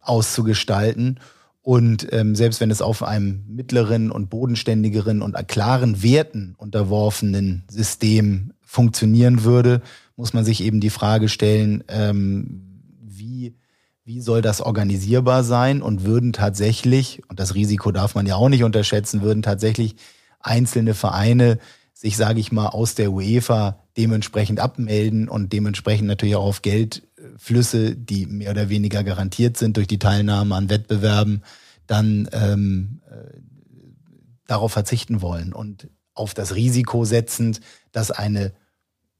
auszugestalten. 0.00 1.18
Und 1.62 2.12
ähm, 2.12 2.34
selbst 2.34 2.60
wenn 2.60 2.70
es 2.72 2.82
auf 2.82 3.02
einem 3.02 3.44
mittleren 3.48 4.10
und 4.10 4.30
bodenständigeren 4.30 5.22
und 5.22 5.36
klaren 5.46 6.02
Werten 6.02 6.54
unterworfenen 6.58 7.64
System 7.68 8.52
funktionieren 8.64 9.44
würde, 9.44 9.80
muss 10.16 10.32
man 10.32 10.44
sich 10.44 10.62
eben 10.62 10.80
die 10.80 10.90
Frage 10.90 11.28
stellen, 11.28 11.84
ähm, 11.88 12.82
wie, 13.00 13.54
wie 14.04 14.20
soll 14.20 14.42
das 14.42 14.60
organisierbar 14.60 15.44
sein 15.44 15.82
und 15.82 16.04
würden 16.04 16.32
tatsächlich, 16.32 17.22
und 17.28 17.38
das 17.38 17.54
Risiko 17.54 17.92
darf 17.92 18.16
man 18.16 18.26
ja 18.26 18.34
auch 18.34 18.48
nicht 18.48 18.64
unterschätzen, 18.64 19.22
würden 19.22 19.42
tatsächlich 19.42 19.94
einzelne 20.40 20.94
Vereine 20.94 21.58
sich, 22.02 22.16
sage 22.16 22.40
ich 22.40 22.50
mal, 22.50 22.66
aus 22.66 22.96
der 22.96 23.12
UEFA 23.12 23.78
dementsprechend 23.96 24.58
abmelden 24.58 25.28
und 25.28 25.52
dementsprechend 25.52 26.08
natürlich 26.08 26.34
auch 26.34 26.46
auf 26.46 26.60
Geldflüsse, 26.62 27.94
die 27.94 28.26
mehr 28.26 28.50
oder 28.50 28.68
weniger 28.68 29.04
garantiert 29.04 29.56
sind 29.56 29.76
durch 29.76 29.86
die 29.86 30.00
Teilnahme 30.00 30.56
an 30.56 30.68
Wettbewerben, 30.68 31.44
dann 31.86 32.28
ähm, 32.32 33.02
äh, 33.08 33.38
darauf 34.48 34.72
verzichten 34.72 35.22
wollen 35.22 35.52
und 35.52 35.90
auf 36.12 36.34
das 36.34 36.56
Risiko 36.56 37.04
setzend, 37.04 37.60
dass 37.92 38.10
eine 38.10 38.52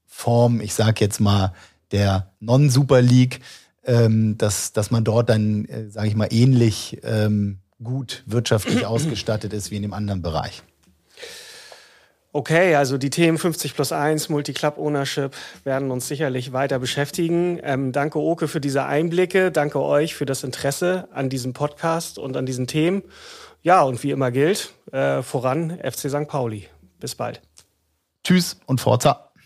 Form, 0.05 0.59
ich 0.59 0.73
sage 0.73 0.99
jetzt 0.99 1.21
mal, 1.21 1.53
der 1.93 2.33
Non-Super 2.41 3.01
League, 3.01 3.39
ähm, 3.85 4.37
dass, 4.37 4.73
dass 4.73 4.91
man 4.91 5.05
dort 5.05 5.29
dann, 5.29 5.63
äh, 5.65 5.89
sage 5.89 6.09
ich 6.09 6.15
mal, 6.17 6.27
ähnlich 6.31 6.99
ähm, 7.03 7.59
gut 7.81 8.23
wirtschaftlich 8.25 8.85
ausgestattet 8.85 9.53
ist 9.53 9.71
wie 9.71 9.77
in 9.77 9.83
dem 9.83 9.93
anderen 9.93 10.21
Bereich. 10.21 10.63
Okay, 12.35 12.73
also 12.73 12.97
die 12.97 13.11
Themen 13.11 13.37
50 13.37 13.75
plus 13.75 13.91
1, 13.91 14.29
Multi-Club 14.29 14.79
Ownership 14.79 15.35
werden 15.63 15.91
uns 15.91 16.07
sicherlich 16.07 16.51
weiter 16.51 16.79
beschäftigen. 16.79 17.59
Ähm, 17.61 17.91
danke 17.91 18.17
Oke 18.17 18.47
für 18.47 18.59
diese 18.59 18.85
Einblicke. 18.85 19.51
Danke 19.51 19.79
euch 19.79 20.15
für 20.15 20.25
das 20.25 20.43
Interesse 20.43 21.07
an 21.13 21.29
diesem 21.29 21.53
Podcast 21.53 22.17
und 22.17 22.35
an 22.35 22.47
diesen 22.47 22.65
Themen. 22.65 23.03
Ja, 23.61 23.83
und 23.83 24.01
wie 24.01 24.09
immer 24.09 24.31
gilt, 24.31 24.73
äh, 24.91 25.21
voran 25.21 25.77
FC 25.79 26.09
St. 26.09 26.27
Pauli. 26.27 26.67
Bis 26.99 27.13
bald. 27.13 27.39
Tschüss 28.23 28.57
und 28.65 28.81
Forza. 28.81 29.32